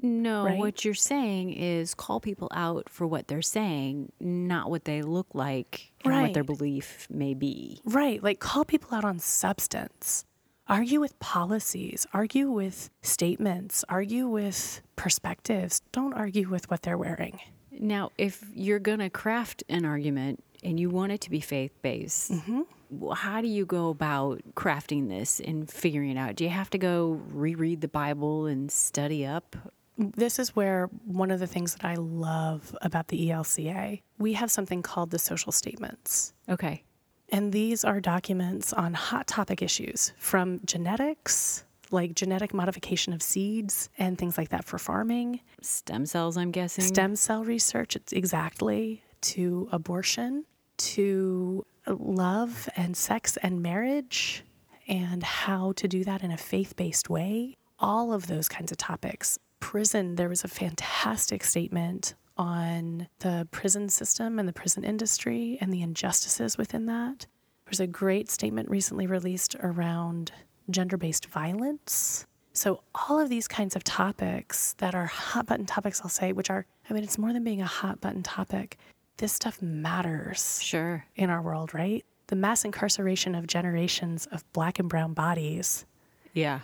No, 0.05 0.45
Right? 0.45 0.59
what 0.59 0.85
you're 0.85 0.95
saying 0.95 1.52
is 1.52 1.95
call 1.95 2.19
people 2.19 2.49
out 2.52 2.88
for 2.88 3.07
what 3.07 3.29
they're 3.29 3.41
saying, 3.41 4.11
not 4.19 4.69
what 4.69 4.85
they 4.85 5.00
look 5.00 5.29
like 5.33 5.93
and 6.05 6.23
what 6.23 6.35
their 6.35 6.43
belief 6.43 7.07
may 7.09 7.35
be. 7.35 7.81
Right. 7.85 8.21
Like 8.21 8.41
call 8.41 8.64
people 8.64 8.97
out 8.97 9.05
on 9.05 9.21
substance. 9.21 10.25
Argue 10.69 11.00
with 11.00 11.19
policies, 11.21 12.07
argue 12.12 12.50
with 12.50 12.88
statements, 13.02 13.85
argue 13.88 14.26
with 14.26 14.81
perspectives. 14.97 15.83
Don't 15.93 16.14
argue 16.14 16.49
with 16.49 16.71
what 16.71 16.83
they're 16.83 16.99
wearing. 16.99 17.41
Now, 17.71 18.11
if 18.17 18.45
you're 18.55 18.79
going 18.79 19.00
to 19.00 19.11
craft 19.11 19.64
an 19.69 19.85
argument 19.85 20.43
and 20.62 20.79
you 20.81 20.88
want 20.88 21.12
it 21.12 21.21
to 21.23 21.31
be 21.31 21.41
faith 21.41 21.73
based, 21.83 22.33
mm-hmm. 22.33 22.62
How 23.15 23.41
do 23.41 23.49
you 23.49 23.65
go 23.65 23.89
about 23.89 24.41
crafting 24.55 25.09
this 25.09 25.41
and 25.41 25.71
figuring 25.71 26.11
it 26.11 26.17
out? 26.17 26.37
Do 26.37 26.45
you 26.45 26.51
have 26.51 26.71
to 26.71 26.79
go 26.79 27.21
reread 27.33 27.81
the 27.81 27.89
Bible 27.89 28.47
and 28.47 28.71
study 28.71 29.25
up? 29.27 29.57
This 29.99 30.39
is 30.39 30.57
where 30.57 30.89
one 31.05 31.31
of 31.31 31.41
the 31.41 31.47
things 31.47 31.75
that 31.75 31.85
I 31.85 31.95
love 31.95 32.75
about 32.83 33.09
the 33.09 33.29
ELCA, 33.29 34.01
we 34.19 34.33
have 34.35 34.51
something 34.51 34.83
called 34.83 35.11
the 35.11 35.19
social 35.19 35.53
statements. 35.53 36.33
Okay. 36.49 36.83
And 37.29 37.53
these 37.53 37.85
are 37.85 38.01
documents 38.01 38.73
on 38.73 38.95
hot 38.95 39.27
topic 39.27 39.63
issues 39.63 40.13
from 40.19 40.61
genetics, 40.65 41.65
like 41.91 42.15
genetic 42.15 42.53
modification 42.53 43.13
of 43.13 43.23
seeds 43.23 43.89
and 43.99 44.19
things 44.19 44.37
like 44.37 44.49
that 44.51 44.65
for 44.65 44.79
farming, 44.79 45.41
Stem 45.61 46.07
cells, 46.07 46.37
I'm 46.37 46.51
guessing. 46.51 46.85
stem 46.85 47.17
cell 47.17 47.45
research, 47.45 47.97
it's 47.97 48.13
exactly, 48.13 49.03
to 49.23 49.69
abortion, 49.73 50.45
to 50.79 51.65
love 51.87 52.69
and 52.77 52.97
sex 52.97 53.37
and 53.39 53.62
marriage, 53.62 54.45
and 54.89 55.23
how 55.23 55.73
to 55.73 55.89
do 55.89 56.05
that 56.05 56.23
in 56.23 56.31
a 56.31 56.37
faith 56.37 56.77
based 56.77 57.09
way. 57.11 57.57
All 57.79 58.12
of 58.12 58.27
those 58.27 58.49
kinds 58.49 58.71
of 58.71 58.79
topics. 58.79 59.39
Prison, 59.61 60.17
there 60.17 60.29
was 60.29 60.45
a 60.45 60.49
fantastic 60.49 61.45
statement 61.45 62.15
on 62.37 63.09
the 63.21 63.47
prison 63.51 63.89
system 63.89 64.39
and 64.39 64.49
the 64.49 64.53
prison 64.53 64.85
industry 64.85 65.59
and 65.61 65.73
the 65.73 65.83
injustices 65.83 66.57
within 66.57 66.87
that. 66.87 67.27
There's 67.67 67.81
a 67.81 67.87
great 67.87 68.31
statement 68.31 68.69
recently 68.71 69.07
released 69.07 69.57
around 69.61 70.33
gender 70.71 70.97
based 70.97 71.27
violence. 71.27 72.27
So, 72.55 72.83
all 72.95 73.19
of 73.19 73.31
these 73.31 73.49
kinds 73.49 73.77
of 73.77 73.83
topics 73.83 74.75
that 74.75 74.95
are 74.95 75.07
hot 75.07 75.47
button 75.47 75.65
topics, 75.65 76.03
I'll 76.03 76.11
say, 76.11 76.33
which 76.33 76.51
are, 76.51 76.67
I 76.89 76.93
mean, 76.93 77.03
it's 77.03 77.17
more 77.17 77.33
than 77.33 77.45
being 77.45 77.62
a 77.62 77.67
hot 77.67 78.01
button 78.01 78.23
topic. 78.23 78.77
This 79.19 79.33
stuff 79.33 79.61
matters 79.62 80.61
Sure. 80.62 81.04
in 81.16 81.31
our 81.31 81.42
world, 81.42 81.75
right? 81.75 82.04
The 82.28 82.37
mass 82.37 82.64
incarceration 82.64 83.35
of 83.35 83.47
generations 83.47 84.26
of 84.26 84.50
black 84.52 84.78
and 84.78 84.88
brown 84.88 85.12
bodies 85.12 85.85
Yeah. 86.33 86.61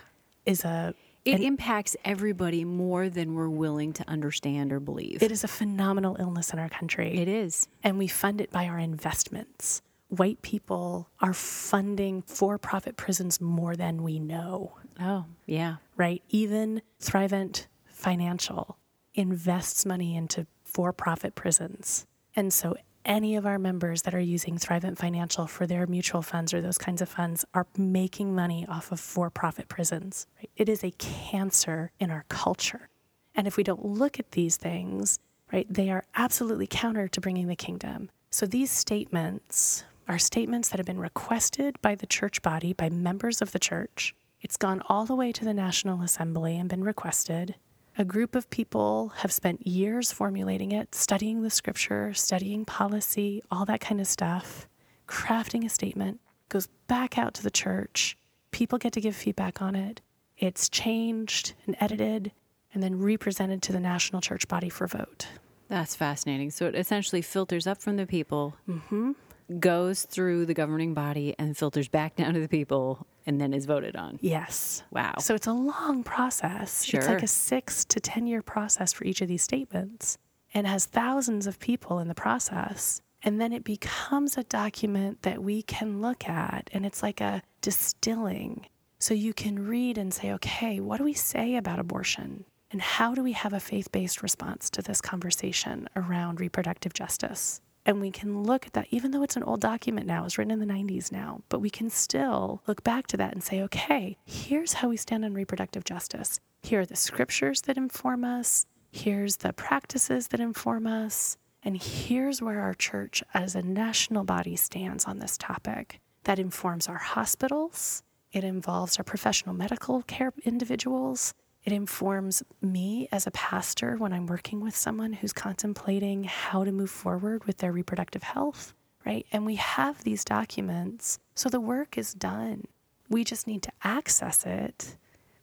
is 0.46 0.64
a 0.64 0.94
It 1.24 1.40
impacts 1.42 1.94
everybody 2.06 2.64
more 2.64 3.10
than 3.10 3.34
we're 3.34 3.50
willing 3.50 3.92
to 3.94 4.08
understand 4.08 4.72
or 4.72 4.80
believe. 4.80 5.22
it 5.22 5.30
is 5.30 5.44
a 5.44 5.48
phenomenal 5.48 6.16
illness 6.18 6.52
in 6.54 6.58
our 6.58 6.70
country. 6.70 7.18
it 7.18 7.28
is. 7.28 7.68
and 7.82 7.98
we 7.98 8.08
fund 8.08 8.40
it 8.40 8.50
by 8.50 8.66
our 8.66 8.78
investments. 8.78 9.82
White 10.08 10.40
people 10.40 11.10
are 11.20 11.34
funding 11.34 12.22
for-profit 12.22 12.96
prisons 12.96 13.42
more 13.42 13.76
than 13.76 14.02
we 14.02 14.18
know, 14.18 14.72
Oh, 14.98 15.26
yeah. 15.44 15.76
right? 15.98 16.22
Even 16.30 16.80
Thrivent 16.98 17.66
Financial 17.84 18.78
invests 19.14 19.84
money 19.84 20.16
into 20.16 20.46
for-profit 20.64 21.34
prisons. 21.34 22.06
And 22.38 22.52
so 22.52 22.76
any 23.04 23.34
of 23.34 23.46
our 23.46 23.58
members 23.58 24.02
that 24.02 24.14
are 24.14 24.20
using 24.20 24.58
Thrivent 24.58 24.96
Financial 24.96 25.48
for 25.48 25.66
their 25.66 25.88
mutual 25.88 26.22
funds 26.22 26.54
or 26.54 26.60
those 26.60 26.78
kinds 26.78 27.02
of 27.02 27.08
funds 27.08 27.44
are 27.52 27.66
making 27.76 28.32
money 28.32 28.64
off 28.68 28.92
of 28.92 29.00
for-profit 29.00 29.68
prisons. 29.68 30.28
Right? 30.36 30.48
It 30.56 30.68
is 30.68 30.84
a 30.84 30.92
cancer 30.98 31.90
in 31.98 32.12
our 32.12 32.24
culture. 32.28 32.90
And 33.34 33.48
if 33.48 33.56
we 33.56 33.64
don't 33.64 33.84
look 33.84 34.20
at 34.20 34.30
these 34.30 34.56
things, 34.56 35.18
right, 35.52 35.66
they 35.68 35.90
are 35.90 36.04
absolutely 36.14 36.68
counter 36.68 37.08
to 37.08 37.20
bringing 37.20 37.48
the 37.48 37.56
kingdom. 37.56 38.08
So 38.30 38.46
these 38.46 38.70
statements 38.70 39.82
are 40.06 40.20
statements 40.20 40.68
that 40.68 40.78
have 40.78 40.86
been 40.86 41.00
requested 41.00 41.82
by 41.82 41.96
the 41.96 42.06
church 42.06 42.40
body, 42.40 42.72
by 42.72 42.88
members 42.88 43.42
of 43.42 43.50
the 43.50 43.58
church. 43.58 44.14
It's 44.42 44.56
gone 44.56 44.80
all 44.88 45.06
the 45.06 45.16
way 45.16 45.32
to 45.32 45.44
the 45.44 45.54
National 45.54 46.02
Assembly 46.02 46.56
and 46.56 46.68
been 46.68 46.84
requested. 46.84 47.56
A 48.00 48.04
group 48.04 48.36
of 48.36 48.48
people 48.50 49.08
have 49.16 49.32
spent 49.32 49.66
years 49.66 50.12
formulating 50.12 50.70
it, 50.70 50.94
studying 50.94 51.42
the 51.42 51.50
scripture, 51.50 52.14
studying 52.14 52.64
policy, 52.64 53.42
all 53.50 53.64
that 53.64 53.80
kind 53.80 54.00
of 54.00 54.06
stuff, 54.06 54.68
crafting 55.08 55.64
a 55.64 55.68
statement, 55.68 56.20
goes 56.48 56.68
back 56.86 57.18
out 57.18 57.34
to 57.34 57.42
the 57.42 57.50
church. 57.50 58.16
People 58.52 58.78
get 58.78 58.92
to 58.92 59.00
give 59.00 59.16
feedback 59.16 59.60
on 59.60 59.74
it. 59.74 60.00
It's 60.38 60.68
changed 60.68 61.54
and 61.66 61.76
edited 61.80 62.30
and 62.72 62.82
then 62.82 63.00
represented 63.00 63.62
to 63.62 63.72
the 63.72 63.80
national 63.80 64.20
church 64.22 64.46
body 64.46 64.68
for 64.68 64.86
vote. 64.86 65.26
That's 65.66 65.96
fascinating. 65.96 66.50
So 66.52 66.66
it 66.66 66.76
essentially 66.76 67.20
filters 67.22 67.66
up 67.66 67.82
from 67.82 67.96
the 67.96 68.06
people, 68.06 68.54
Mm-hmm. 68.68 69.12
goes 69.58 70.04
through 70.04 70.46
the 70.46 70.54
governing 70.54 70.94
body, 70.94 71.34
and 71.38 71.56
filters 71.56 71.88
back 71.88 72.14
down 72.20 72.34
to 72.34 72.40
the 72.40 72.48
people, 72.48 73.06
and 73.28 73.38
then 73.38 73.52
is 73.52 73.66
voted 73.66 73.94
on. 73.94 74.18
Yes. 74.22 74.82
Wow. 74.90 75.14
So 75.20 75.34
it's 75.34 75.46
a 75.46 75.52
long 75.52 76.02
process. 76.02 76.82
Sure. 76.82 76.98
It's 76.98 77.08
like 77.08 77.22
a 77.22 77.28
six 77.28 77.84
to 77.84 78.00
10 78.00 78.26
year 78.26 78.40
process 78.40 78.94
for 78.94 79.04
each 79.04 79.20
of 79.20 79.28
these 79.28 79.42
statements 79.42 80.16
and 80.54 80.66
has 80.66 80.86
thousands 80.86 81.46
of 81.46 81.60
people 81.60 81.98
in 81.98 82.08
the 82.08 82.14
process. 82.14 83.02
And 83.22 83.38
then 83.38 83.52
it 83.52 83.64
becomes 83.64 84.38
a 84.38 84.44
document 84.44 85.22
that 85.22 85.42
we 85.42 85.62
can 85.62 86.00
look 86.00 86.26
at, 86.28 86.70
and 86.72 86.86
it's 86.86 87.02
like 87.02 87.20
a 87.20 87.42
distilling. 87.60 88.64
So 88.98 89.12
you 89.12 89.34
can 89.34 89.66
read 89.66 89.98
and 89.98 90.14
say, 90.14 90.32
okay, 90.32 90.80
what 90.80 90.96
do 90.96 91.04
we 91.04 91.12
say 91.12 91.56
about 91.56 91.78
abortion? 91.78 92.44
And 92.70 92.80
how 92.80 93.14
do 93.14 93.22
we 93.22 93.32
have 93.32 93.52
a 93.52 93.60
faith 93.60 93.92
based 93.92 94.22
response 94.22 94.70
to 94.70 94.82
this 94.82 95.00
conversation 95.02 95.88
around 95.96 96.40
reproductive 96.40 96.94
justice? 96.94 97.60
And 97.86 98.00
we 98.00 98.10
can 98.10 98.42
look 98.42 98.66
at 98.66 98.74
that, 98.74 98.88
even 98.90 99.12
though 99.12 99.22
it's 99.22 99.36
an 99.36 99.42
old 99.42 99.60
document 99.60 100.06
now, 100.06 100.24
it's 100.24 100.36
written 100.36 100.50
in 100.50 100.60
the 100.60 100.72
90s 100.72 101.10
now, 101.10 101.42
but 101.48 101.60
we 101.60 101.70
can 101.70 101.88
still 101.88 102.60
look 102.66 102.84
back 102.84 103.06
to 103.08 103.16
that 103.16 103.32
and 103.32 103.42
say, 103.42 103.62
okay, 103.62 104.16
here's 104.26 104.74
how 104.74 104.88
we 104.88 104.96
stand 104.96 105.24
on 105.24 105.32
reproductive 105.32 105.84
justice. 105.84 106.40
Here 106.62 106.80
are 106.80 106.86
the 106.86 106.96
scriptures 106.96 107.62
that 107.62 107.78
inform 107.78 108.24
us, 108.24 108.66
here's 108.90 109.36
the 109.36 109.52
practices 109.52 110.28
that 110.28 110.40
inform 110.40 110.86
us, 110.86 111.36
and 111.62 111.80
here's 111.82 112.42
where 112.42 112.60
our 112.60 112.74
church 112.74 113.22
as 113.32 113.54
a 113.54 113.62
national 113.62 114.24
body 114.24 114.56
stands 114.56 115.04
on 115.06 115.18
this 115.18 115.38
topic. 115.38 116.00
That 116.24 116.38
informs 116.38 116.88
our 116.88 116.98
hospitals, 116.98 118.02
it 118.32 118.44
involves 118.44 118.98
our 118.98 119.04
professional 119.04 119.54
medical 119.54 120.02
care 120.02 120.32
individuals, 120.44 121.32
it 121.68 121.72
informs 121.74 122.42
me 122.62 123.08
as 123.12 123.26
a 123.26 123.30
pastor 123.30 123.96
when 123.98 124.10
I'm 124.14 124.24
working 124.26 124.60
with 124.60 124.74
someone 124.74 125.12
who's 125.12 125.34
contemplating 125.34 126.24
how 126.24 126.64
to 126.64 126.72
move 126.72 126.88
forward 126.88 127.44
with 127.44 127.58
their 127.58 127.72
reproductive 127.72 128.22
health, 128.22 128.72
right? 129.04 129.26
And 129.32 129.44
we 129.44 129.56
have 129.56 130.02
these 130.02 130.24
documents, 130.24 131.18
so 131.34 131.50
the 131.50 131.60
work 131.60 131.98
is 131.98 132.14
done. 132.14 132.64
We 133.10 133.22
just 133.22 133.46
need 133.46 133.62
to 133.64 133.72
access 133.84 134.46
it, 134.46 134.96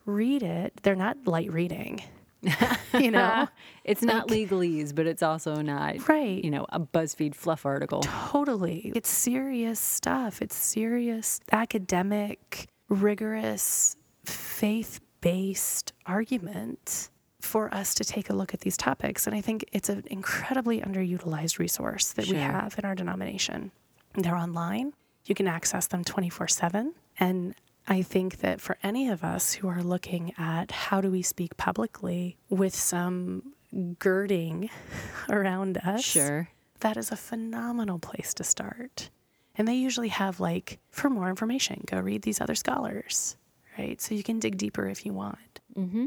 read 0.08 0.42
it. 0.42 0.74
They're 0.82 0.96
not 0.96 1.28
light 1.28 1.54
reading, 1.54 2.02
you 3.00 3.12
know? 3.12 3.48
it's 3.84 4.02
not 4.02 4.28
legalese, 4.30 4.96
but 4.96 5.06
it's 5.06 5.22
also 5.22 5.62
not, 5.62 6.08
Right. 6.10 6.44
you 6.44 6.50
know, 6.50 6.66
a 6.70 6.80
BuzzFeed 6.80 7.36
fluff 7.36 7.68
article. 7.68 8.00
Totally. 8.02 8.92
It's 8.96 9.10
serious 9.10 9.80
stuff. 9.80 10.42
It's 10.42 10.56
serious, 10.56 11.40
academic, 11.52 12.68
rigorous, 12.90 13.96
faith 14.26 15.02
based 15.26 15.92
argument 16.06 17.10
for 17.42 17.74
us 17.74 17.96
to 17.96 18.04
take 18.06 18.30
a 18.30 18.34
look 18.34 18.54
at 18.54 18.60
these 18.60 18.78
topics. 18.78 19.26
And 19.26 19.36
I 19.36 19.42
think 19.42 19.66
it's 19.72 19.90
an 19.90 20.04
incredibly 20.06 20.82
underutilized 20.82 21.58
resource 21.58 22.14
that 22.14 22.28
we 22.28 22.36
have 22.38 22.76
in 22.78 22.86
our 22.86 22.94
denomination. 22.94 23.72
They're 24.14 24.36
online, 24.36 24.94
you 25.26 25.34
can 25.34 25.48
access 25.48 25.88
them 25.88 26.04
24 26.04 26.48
7. 26.48 26.94
And 27.20 27.56
I 27.88 28.04
think 28.04 28.38
that 28.42 28.62
for 28.62 28.78
any 28.84 29.10
of 29.10 29.24
us 29.24 29.54
who 29.54 29.68
are 29.68 29.82
looking 29.82 30.32
at 30.38 30.70
how 30.70 31.02
do 31.02 31.10
we 31.10 31.24
speak 31.24 31.58
publicly 31.58 32.38
with 32.50 32.76
some 32.76 33.54
girding 33.98 34.70
around 35.30 35.80
us, 35.80 36.04
Sure. 36.04 36.50
that 36.82 36.98
is 36.98 37.12
a 37.12 37.16
phenomenal 37.16 37.98
place 37.98 38.32
to 38.36 38.44
start. 38.44 39.10
And 39.58 39.68
they 39.68 39.74
usually 39.76 40.10
have, 40.10 40.40
like, 40.40 40.78
for 40.92 41.10
more 41.10 41.30
information, 41.30 41.82
go 41.88 42.00
read 42.00 42.22
these 42.22 42.42
other 42.42 42.56
scholars, 42.56 43.38
right? 43.78 44.00
So 44.02 44.16
you 44.16 44.24
can 44.24 44.40
dig 44.40 44.58
deeper 44.58 44.88
if 44.88 45.06
you 45.06 45.14
want. 45.14 45.60
Mm-hmm. 45.78 46.06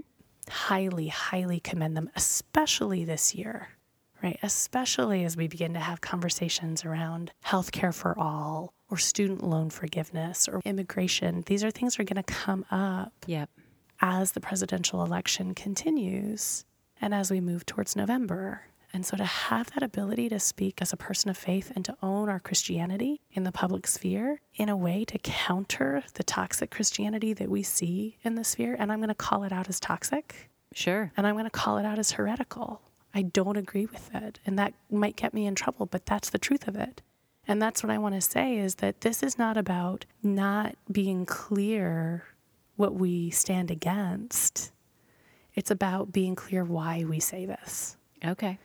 Highly, 0.49 1.09
highly 1.09 1.61
commend 1.61 1.97
them, 1.97 2.11
especially 2.17 3.05
this 3.05 3.35
year, 3.35 3.69
right? 4.23 4.39
Especially 4.43 5.25
as 5.25 5.37
we 5.37 5.47
begin 5.49 5.75
to 5.75 5.81
have 5.81 6.01
conversations 6.01 6.85
around 6.85 7.33
healthcare 7.45 7.95
for 7.95 8.19
all 8.19 8.73
or 8.91 8.97
student 8.97 9.43
loan 9.45 9.69
forgiveness 9.69 10.49
or 10.49 10.63
immigration. 10.65 11.43
These 11.47 11.63
are 11.65 11.71
things 11.71 11.97
that 11.97 12.03
are 12.03 12.15
going 12.15 12.23
to 12.23 12.33
come 12.33 12.65
up 12.71 13.13
Yep. 13.27 13.51
as 14.01 14.33
the 14.33 14.41
presidential 14.41 15.05
election 15.05 15.55
continues 15.55 16.65
and 17.01 17.15
as 17.15 17.31
we 17.31 17.41
move 17.41 17.67
towards 17.67 17.95
November. 17.95 18.63
And 18.93 19.05
so 19.05 19.17
to 19.17 19.25
have 19.25 19.71
that 19.73 19.83
ability 19.83 20.29
to 20.31 20.41
speak 20.41 20.81
as 20.81 20.93
a 20.93 20.97
person 20.97 21.29
of 21.31 21.37
faith 21.37 21.71
and 21.77 21.85
to 21.85 21.97
own 22.03 22.29
our 22.29 22.41
Christianity 22.41 23.21
in 23.33 23.45
the 23.45 23.53
public 23.53 23.87
sphere 23.87 24.41
in 24.55 24.69
a 24.69 24.77
way 24.77 25.05
to 25.05 25.19
counter 25.19 26.03
the 26.15 26.23
toxic 26.25 26.71
Christianity 26.71 27.35
that 27.35 27.51
we 27.51 27.63
see 27.63 28.17
in 28.23 28.35
the 28.35 28.45
sphere, 28.45 28.75
and 28.79 28.91
I'm 28.91 28.99
going 29.01 29.09
to 29.09 29.15
call 29.15 29.45
it 29.45 29.53
out 29.53 29.69
as 29.69 29.79
toxic 29.79 30.51
Sure. 30.75 31.13
and 31.17 31.27
I'm 31.27 31.35
going 31.35 31.45
to 31.45 31.51
call 31.51 31.79
it 31.79 31.85
out 31.85 31.99
as 31.99 32.13
heretical. 32.13 32.81
I 33.15 33.23
don't 33.23 33.57
agree 33.57 33.87
with 33.87 34.15
it. 34.15 34.39
And 34.47 34.59
that 34.59 34.75
might 34.91 35.17
get 35.17 35.35
me 35.35 35.47
in 35.47 35.55
trouble, 35.55 35.87
but 35.87 36.07
that's 36.07 36.31
the 36.31 36.39
truth 36.39 36.67
of 36.69 36.77
it. 36.77 37.03
And 37.47 37.61
that's 37.61 37.83
what 37.83 37.91
I 37.91 37.99
want 37.99 38.15
to 38.15 38.21
say 38.21 38.59
is 38.59 38.77
that 38.77 39.01
this 39.01 39.23
is 39.23 39.39
not 39.39 39.57
about 39.57 40.05
not 40.23 40.77
being 40.93 41.25
clear 41.25 42.25
what 42.77 42.95
we 42.95 43.31
stand 43.31 43.71
against. 43.71 44.71
It's 45.55 45.71
about 45.71 46.13
being 46.13 46.37
clear 46.37 46.63
why 46.65 47.05
we 47.05 47.19
say 47.21 47.47
this. 47.47 47.97
Okay. 48.25 48.59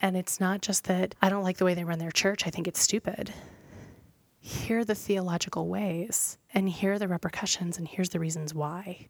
And 0.00 0.16
it's 0.16 0.40
not 0.40 0.62
just 0.62 0.84
that 0.84 1.14
I 1.20 1.28
don't 1.28 1.42
like 1.42 1.56
the 1.56 1.64
way 1.64 1.74
they 1.74 1.84
run 1.84 1.98
their 1.98 2.10
church, 2.10 2.46
I 2.46 2.50
think 2.50 2.68
it's 2.68 2.80
stupid. 2.80 3.32
Hear 4.40 4.84
the 4.84 4.94
theological 4.94 5.68
ways 5.68 6.38
and 6.54 6.68
hear 6.68 6.98
the 6.98 7.08
repercussions, 7.08 7.78
and 7.78 7.88
here's 7.88 8.10
the 8.10 8.20
reasons 8.20 8.54
why. 8.54 9.08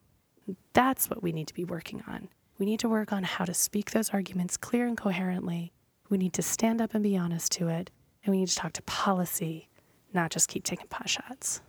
That's 0.73 1.11
what 1.11 1.23
we 1.23 1.33
need 1.33 1.47
to 1.49 1.55
be 1.55 1.65
working 1.65 2.03
on. 2.09 2.29
We 2.59 2.67
need 2.67 2.81
to 2.81 2.89
work 2.89 3.13
on 3.13 3.23
how 3.23 3.45
to 3.45 3.55
speak 3.55 3.91
those 3.91 4.11
arguments 4.11 4.57
clear 4.57 4.87
and 4.87 4.97
coherently. 4.97 5.73
We 6.09 6.19
need 6.19 6.33
to 6.35 6.43
stand 6.43 6.81
up 6.81 6.95
and 6.95 7.05
be 7.05 7.17
honest 7.17 7.53
to 7.53 7.69
it. 7.69 7.91
And 8.25 8.33
we 8.33 8.41
need 8.41 8.49
to 8.49 8.57
talk 8.57 8.73
to 8.73 8.83
policy, 8.83 9.69
not 10.13 10.31
just 10.31 10.49
keep 10.49 10.65
taking 10.65 10.89
pot 10.89 11.09
shots. 11.09 11.61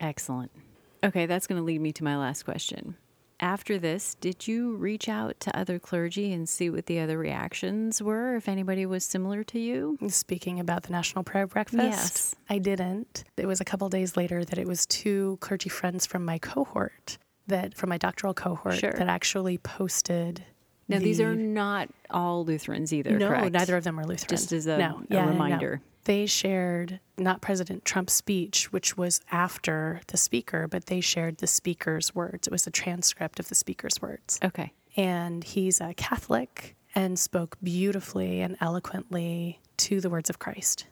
Excellent. 0.00 0.50
Okay, 1.02 1.26
that's 1.26 1.46
going 1.46 1.60
to 1.60 1.64
lead 1.64 1.80
me 1.80 1.92
to 1.92 2.04
my 2.04 2.16
last 2.16 2.42
question. 2.42 2.96
After 3.40 3.78
this, 3.78 4.14
did 4.14 4.46
you 4.46 4.76
reach 4.76 5.08
out 5.08 5.40
to 5.40 5.56
other 5.58 5.78
clergy 5.78 6.32
and 6.32 6.48
see 6.48 6.70
what 6.70 6.86
the 6.86 7.00
other 7.00 7.18
reactions 7.18 8.00
were, 8.00 8.36
if 8.36 8.48
anybody 8.48 8.86
was 8.86 9.04
similar 9.04 9.42
to 9.44 9.58
you? 9.58 9.98
Speaking 10.08 10.60
about 10.60 10.84
the 10.84 10.92
National 10.92 11.24
Prayer 11.24 11.46
Breakfast, 11.46 11.82
Yes. 11.82 12.34
I 12.48 12.58
didn't. 12.58 13.24
It 13.36 13.46
was 13.46 13.60
a 13.60 13.64
couple 13.64 13.88
days 13.88 14.16
later 14.16 14.44
that 14.44 14.58
it 14.58 14.66
was 14.68 14.86
two 14.86 15.36
clergy 15.40 15.68
friends 15.68 16.06
from 16.06 16.24
my 16.24 16.38
cohort 16.38 17.18
that 17.46 17.74
from 17.74 17.90
my 17.90 17.98
doctoral 17.98 18.34
cohort 18.34 18.76
Sure. 18.76 18.92
that 18.92 19.08
actually 19.08 19.58
posted. 19.58 20.44
Now, 20.88 20.98
these 20.98 21.20
are 21.20 21.34
not 21.34 21.88
all 22.10 22.44
Lutherans 22.44 22.92
either, 22.92 23.18
no, 23.18 23.28
correct? 23.28 23.52
neither 23.52 23.76
of 23.76 23.84
them 23.84 23.98
are 23.98 24.04
Lutherans. 24.04 24.28
Just 24.42 24.52
as 24.52 24.66
a- 24.66 24.78
no. 24.78 25.02
a 25.10 25.14
Yeah, 25.14 25.24
no, 25.26 25.32
no. 25.32 25.78
They 26.04 26.26
shared 26.26 27.00
not 27.16 27.40
President 27.40 27.84
Trump's 27.84 28.12
speech, 28.12 28.72
which 28.72 28.96
was 28.96 29.20
after 29.30 30.00
the 30.08 30.16
speaker, 30.16 30.68
but 30.68 30.86
they 30.86 31.00
shared 31.00 31.38
the 31.38 31.46
speaker's 31.46 32.14
words. 32.14 32.46
It 32.46 32.50
was 32.52 32.66
a 32.66 32.70
transcript 32.70 33.40
of 33.40 33.48
the 33.48 33.54
speaker's 33.54 34.00
words. 34.02 34.38
Okay. 34.44 34.72
and 34.96 35.42
he's 35.42 35.80
a 35.80 35.92
Catholic 35.94 36.76
and 36.94 37.18
spoke 37.18 37.56
beautifully 37.62 38.40
and 38.40 38.56
eloquently 38.60 39.60
to 39.78 40.00
the 40.00 40.08
words 40.10 40.30
of 40.30 40.38
Christ. 40.38 40.86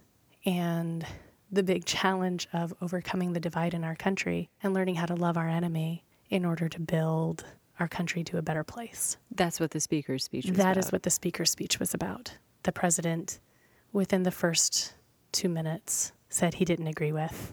And 0.44 1.06
the 1.52 1.62
big 1.62 1.84
challenge 1.84 2.48
of 2.52 2.74
overcoming 2.80 3.32
the 3.34 3.38
divide 3.40 3.74
in 3.74 3.84
our 3.84 3.94
country 3.94 4.48
and 4.62 4.74
learning 4.74 4.96
how 4.96 5.06
to 5.06 5.14
love 5.14 5.36
our 5.36 5.48
enemy 5.48 6.02
in 6.30 6.44
order 6.44 6.68
to 6.68 6.80
build 6.80 7.44
our 7.78 7.86
country 7.86 8.24
to 8.24 8.38
a 8.38 8.42
better 8.42 8.64
place. 8.64 9.16
That's 9.30 9.60
what 9.60 9.70
the 9.72 9.80
speaker's 9.80 10.24
speech 10.24 10.46
was 10.46 10.56
That 10.56 10.76
is 10.76 10.86
about. 10.86 10.92
what 10.92 11.02
the 11.04 11.10
speaker's 11.10 11.50
speech 11.50 11.78
was 11.78 11.94
about. 11.94 12.32
The 12.64 12.72
president, 12.72 13.38
within 13.92 14.22
the 14.24 14.30
first 14.30 14.94
two 15.32 15.48
minutes, 15.48 16.12
said 16.28 16.54
he 16.54 16.64
didn't 16.64 16.86
agree 16.86 17.12
with 17.12 17.52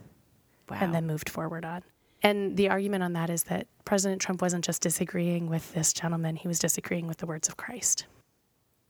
wow. 0.70 0.78
and 0.82 0.94
then 0.94 1.08
moved 1.08 1.30
forward 1.30 1.66
on. 1.66 1.84
And 2.22 2.58
the 2.58 2.70
argument 2.70 3.04
on 3.04 3.14
that 3.14 3.30
is 3.30 3.44
that 3.44 3.68
President 3.86 4.22
Trump 4.22 4.42
wasn't 4.42 4.66
just 4.66 4.82
disagreeing 4.82 5.50
with 5.50 5.74
this 5.74 5.94
gentleman, 5.94 6.36
he 6.36 6.48
was 6.48 6.60
disagreeing 6.60 7.08
with 7.08 7.18
the 7.18 7.26
words 7.26 7.48
of 7.48 7.58
Christ. 7.58 8.06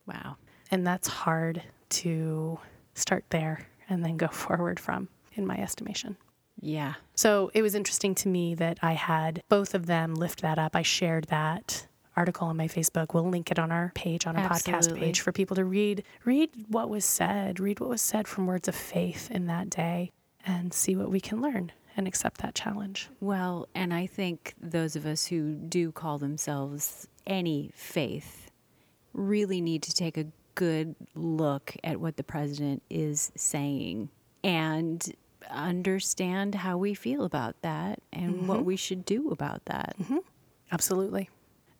wow. 0.05 0.35
And 0.71 0.85
that's 0.85 1.07
hard 1.07 1.63
to 1.89 2.59
start 2.93 3.25
there 3.29 3.67
and 3.89 4.03
then 4.05 4.17
go 4.17 4.27
forward 4.31 4.79
from, 4.79 5.07
in 5.33 5.45
my 5.45 5.57
estimation. 5.57 6.17
Yeah. 6.61 6.95
So 7.15 7.51
it 7.53 7.61
was 7.61 7.75
interesting 7.75 8.13
to 8.15 8.27
me 8.27 8.53
that 8.55 8.79
I 8.81 8.93
had 8.93 9.41
both 9.49 9.73
of 9.73 9.85
them 9.85 10.15
lift 10.15 10.41
that 10.41 10.59
up. 10.59 10.75
I 10.75 10.81
shared 10.81 11.25
that 11.25 11.87
article 12.19 12.47
on 12.47 12.57
my 12.57 12.67
Facebook. 12.67 13.13
We'll 13.13 13.29
link 13.29 13.49
it 13.49 13.57
on 13.57 13.71
our 13.71 13.91
page, 13.95 14.27
on 14.27 14.35
our 14.35 14.49
podcast 14.49 14.95
page 14.97 15.21
for 15.21 15.31
people 15.31 15.55
to 15.55 15.65
read. 15.65 16.03
Read 16.25 16.49
what 16.67 16.89
was 16.89 17.05
said, 17.05 17.59
read 17.59 17.79
what 17.79 17.89
was 17.89 18.01
said 18.01 18.27
from 18.27 18.45
words 18.45 18.67
of 18.67 18.75
faith 18.75 19.31
in 19.31 19.47
that 19.47 19.69
day, 19.69 20.11
and 20.45 20.73
see 20.73 20.95
what 20.95 21.09
we 21.09 21.21
can 21.21 21.41
learn 21.41 21.71
and 21.95 22.07
accept 22.07 22.41
that 22.41 22.55
challenge. 22.55 23.09
Well, 23.19 23.67
and 23.73 23.93
I 23.93 24.05
think 24.05 24.53
those 24.61 24.95
of 24.95 25.05
us 25.05 25.25
who 25.25 25.53
do 25.53 25.91
call 25.91 26.17
themselves 26.17 27.07
any 27.25 27.71
faith 27.73 28.51
really 29.13 29.61
need 29.61 29.83
to 29.83 29.93
take 29.93 30.17
a 30.17 30.25
good 30.55 30.95
look 31.15 31.75
at 31.83 31.99
what 31.99 32.17
the 32.17 32.23
president 32.23 32.83
is 32.89 33.31
saying 33.35 34.09
and 34.43 35.13
understand 35.49 36.53
how 36.55 36.77
we 36.77 36.93
feel 36.93 37.23
about 37.23 37.55
that 37.61 37.99
and 38.11 38.47
what 38.47 38.57
mm-hmm. 38.57 38.67
we 38.67 38.75
should 38.75 39.05
do 39.05 39.29
about 39.29 39.63
that. 39.65 39.95
Mm-hmm. 40.01 40.17
Absolutely. 40.71 41.29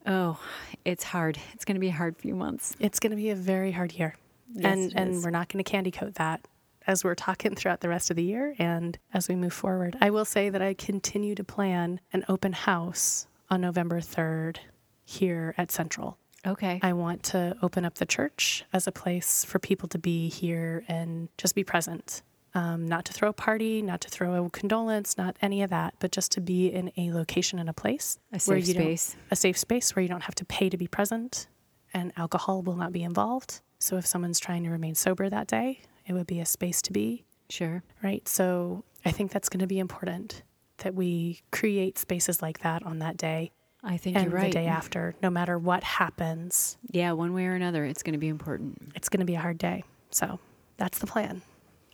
Oh, 0.05 0.39
it's 0.85 1.03
hard. 1.03 1.38
It's 1.53 1.65
going 1.65 1.75
to 1.75 1.81
be 1.81 1.89
a 1.89 1.93
hard 1.93 2.17
few 2.17 2.35
months. 2.35 2.75
It's 2.79 2.99
going 2.99 3.12
to 3.12 3.17
be 3.17 3.29
a 3.29 3.35
very 3.35 3.71
hard 3.71 3.93
year. 3.93 4.15
Yes, 4.53 4.65
and 4.65 4.93
and 4.95 5.23
we're 5.23 5.29
not 5.29 5.49
going 5.49 5.63
to 5.63 5.69
candy 5.69 5.91
coat 5.91 6.15
that 6.15 6.47
as 6.88 7.03
we're 7.03 7.15
talking 7.15 7.55
throughout 7.55 7.81
the 7.81 7.89
rest 7.89 8.09
of 8.09 8.15
the 8.15 8.23
year 8.23 8.55
and 8.57 8.97
as 9.13 9.27
we 9.27 9.35
move 9.35 9.53
forward. 9.53 9.97
I 10.01 10.09
will 10.09 10.25
say 10.25 10.49
that 10.49 10.62
I 10.62 10.73
continue 10.73 11.35
to 11.35 11.43
plan 11.43 11.99
an 12.13 12.25
open 12.27 12.53
house 12.53 13.27
on 13.49 13.62
November 13.62 13.99
3rd 13.99 14.57
here 15.05 15.53
at 15.57 15.71
Central. 15.71 16.17
Okay. 16.45 16.79
I 16.81 16.93
want 16.93 17.23
to 17.23 17.57
open 17.62 17.83
up 17.83 17.95
the 17.95 18.05
church 18.05 18.63
as 18.71 18.88
a 18.88 18.91
place 18.91 19.43
for 19.43 19.59
people 19.59 19.89
to 19.89 19.99
be 19.99 20.29
here 20.29 20.83
and 20.88 21.27
just 21.38 21.53
be 21.53 21.63
present. 21.63 22.21
Um, 22.55 22.88
not 22.88 23.05
to 23.05 23.13
throw 23.13 23.29
a 23.29 23.33
party, 23.33 23.81
not 23.81 24.01
to 24.01 24.09
throw 24.09 24.43
a 24.45 24.49
condolence, 24.49 25.17
not 25.17 25.35
any 25.41 25.62
of 25.62 25.69
that, 25.69 25.93
but 25.99 26.12
just 26.12 26.31
to 26.33 26.41
be 26.41 26.67
in 26.67 26.91
a 26.97 27.12
location 27.13 27.59
and 27.59 27.69
a 27.69 27.73
place 27.73 28.17
A 28.33 28.39
where 28.45 28.59
safe 28.62 28.75
space. 28.75 29.15
a 29.29 29.35
safe 29.35 29.57
space 29.57 29.95
where 29.95 30.01
you 30.01 30.09
don't 30.09 30.23
have 30.23 30.33
to 30.35 30.45
pay 30.45 30.67
to 30.69 30.75
be 30.77 30.88
present, 30.88 31.47
and 31.93 32.12
alcohol 32.17 32.63
will 32.63 32.75
not 32.75 32.91
be 32.91 33.03
involved. 33.03 33.62
So 33.77 33.97
if 33.97 34.05
someone's 34.07 34.39
trying 34.39 34.63
to 34.63 34.71
remain 34.71 34.95
sober 34.95 35.29
that 35.29 35.45
day, 35.47 35.81
it 36.07 36.13
would 36.13 36.25
be 36.27 36.39
a 36.39 36.45
space 36.45 36.81
to 36.83 36.91
be 36.91 37.23
Sure. 37.49 37.83
right? 38.03 38.27
So 38.27 38.83
I 39.05 39.12
think 39.12 39.31
that's 39.31 39.47
going 39.49 39.59
to 39.62 39.67
be 39.67 39.79
important 39.79 40.41
that 40.77 40.95
we 40.95 41.41
create 41.51 41.97
spaces 41.99 42.41
like 42.41 42.59
that 42.59 42.83
on 42.83 42.99
that 42.99 43.15
day 43.17 43.51
I 43.83 43.97
think 43.97 44.17
and 44.17 44.25
you're 44.25 44.33
right. 44.33 44.45
the 44.51 44.59
day 44.59 44.65
after. 44.65 45.13
No 45.21 45.29
matter 45.29 45.57
what 45.57 45.83
happens, 45.83 46.77
Yeah, 46.89 47.12
one 47.13 47.33
way 47.33 47.45
or 47.45 47.53
another, 47.53 47.85
it's 47.85 48.01
going 48.03 48.13
to 48.13 48.19
be 48.19 48.27
important. 48.27 48.91
it's 48.95 49.07
going 49.09 49.19
to 49.19 49.25
be 49.25 49.35
a 49.35 49.39
hard 49.39 49.57
day. 49.59 49.83
So 50.12 50.39
that's 50.77 50.97
the 50.99 51.07
plan. 51.07 51.41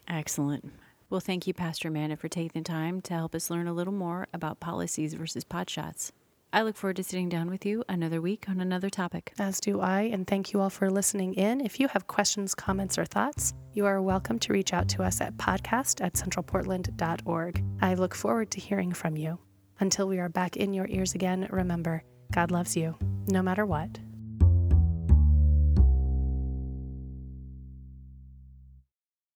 Excellent. 0.08 0.72
Well, 1.10 1.20
thank 1.20 1.48
you, 1.48 1.54
Pastor 1.54 1.90
Amanda, 1.90 2.18
for 2.18 2.28
taking 2.28 2.62
the 2.62 2.68
time 2.68 3.02
to 3.02 3.14
help 3.14 3.36
us 3.36 3.50
learn 3.50 3.68
a 3.68 3.74
little 3.74 3.94
more 3.94 4.28
about 4.34 4.60
policies 4.60 5.14
versus 5.14 5.44
pot 5.44 5.70
shots. 5.70 6.12
I 6.52 6.62
look 6.62 6.78
forward 6.78 6.96
to 6.96 7.04
sitting 7.04 7.28
down 7.28 7.50
with 7.50 7.66
you 7.66 7.84
another 7.90 8.22
week 8.22 8.46
on 8.48 8.62
another 8.62 8.90
topic. 8.90 9.34
As 9.38 9.60
do 9.60 9.82
I. 9.82 10.04
And 10.04 10.26
thank 10.26 10.54
you 10.54 10.62
all 10.62 10.70
for 10.70 10.90
listening 10.90 11.34
in. 11.34 11.60
If 11.60 11.80
you 11.80 11.90
have 11.90 12.08
questions, 12.08 12.56
comments, 12.56 12.98
or 12.98 13.06
thoughts, 13.06 13.54
you 13.74 13.86
are 13.86 14.02
welcome 14.02 14.40
to 14.40 14.54
reach 14.54 14.72
out 14.72 14.88
to 14.90 15.04
us 15.04 15.20
at 15.20 15.36
podcast 15.36 16.04
at 16.04 16.14
centralportland.org. 16.14 17.64
I 17.82 17.94
look 17.96 18.16
forward 18.16 18.52
to 18.52 18.62
hearing 18.62 18.94
from 18.94 19.18
you. 19.18 19.38
Until 19.82 20.08
we 20.08 20.20
are 20.20 20.30
back 20.30 20.56
in 20.56 20.74
your 20.74 20.88
ears 20.88 21.14
again, 21.14 21.46
remember, 21.52 22.04
God 22.32 22.52
loves 22.52 22.78
you, 22.78 22.96
no 23.28 23.42
matter 23.42 23.66
what. 23.66 24.00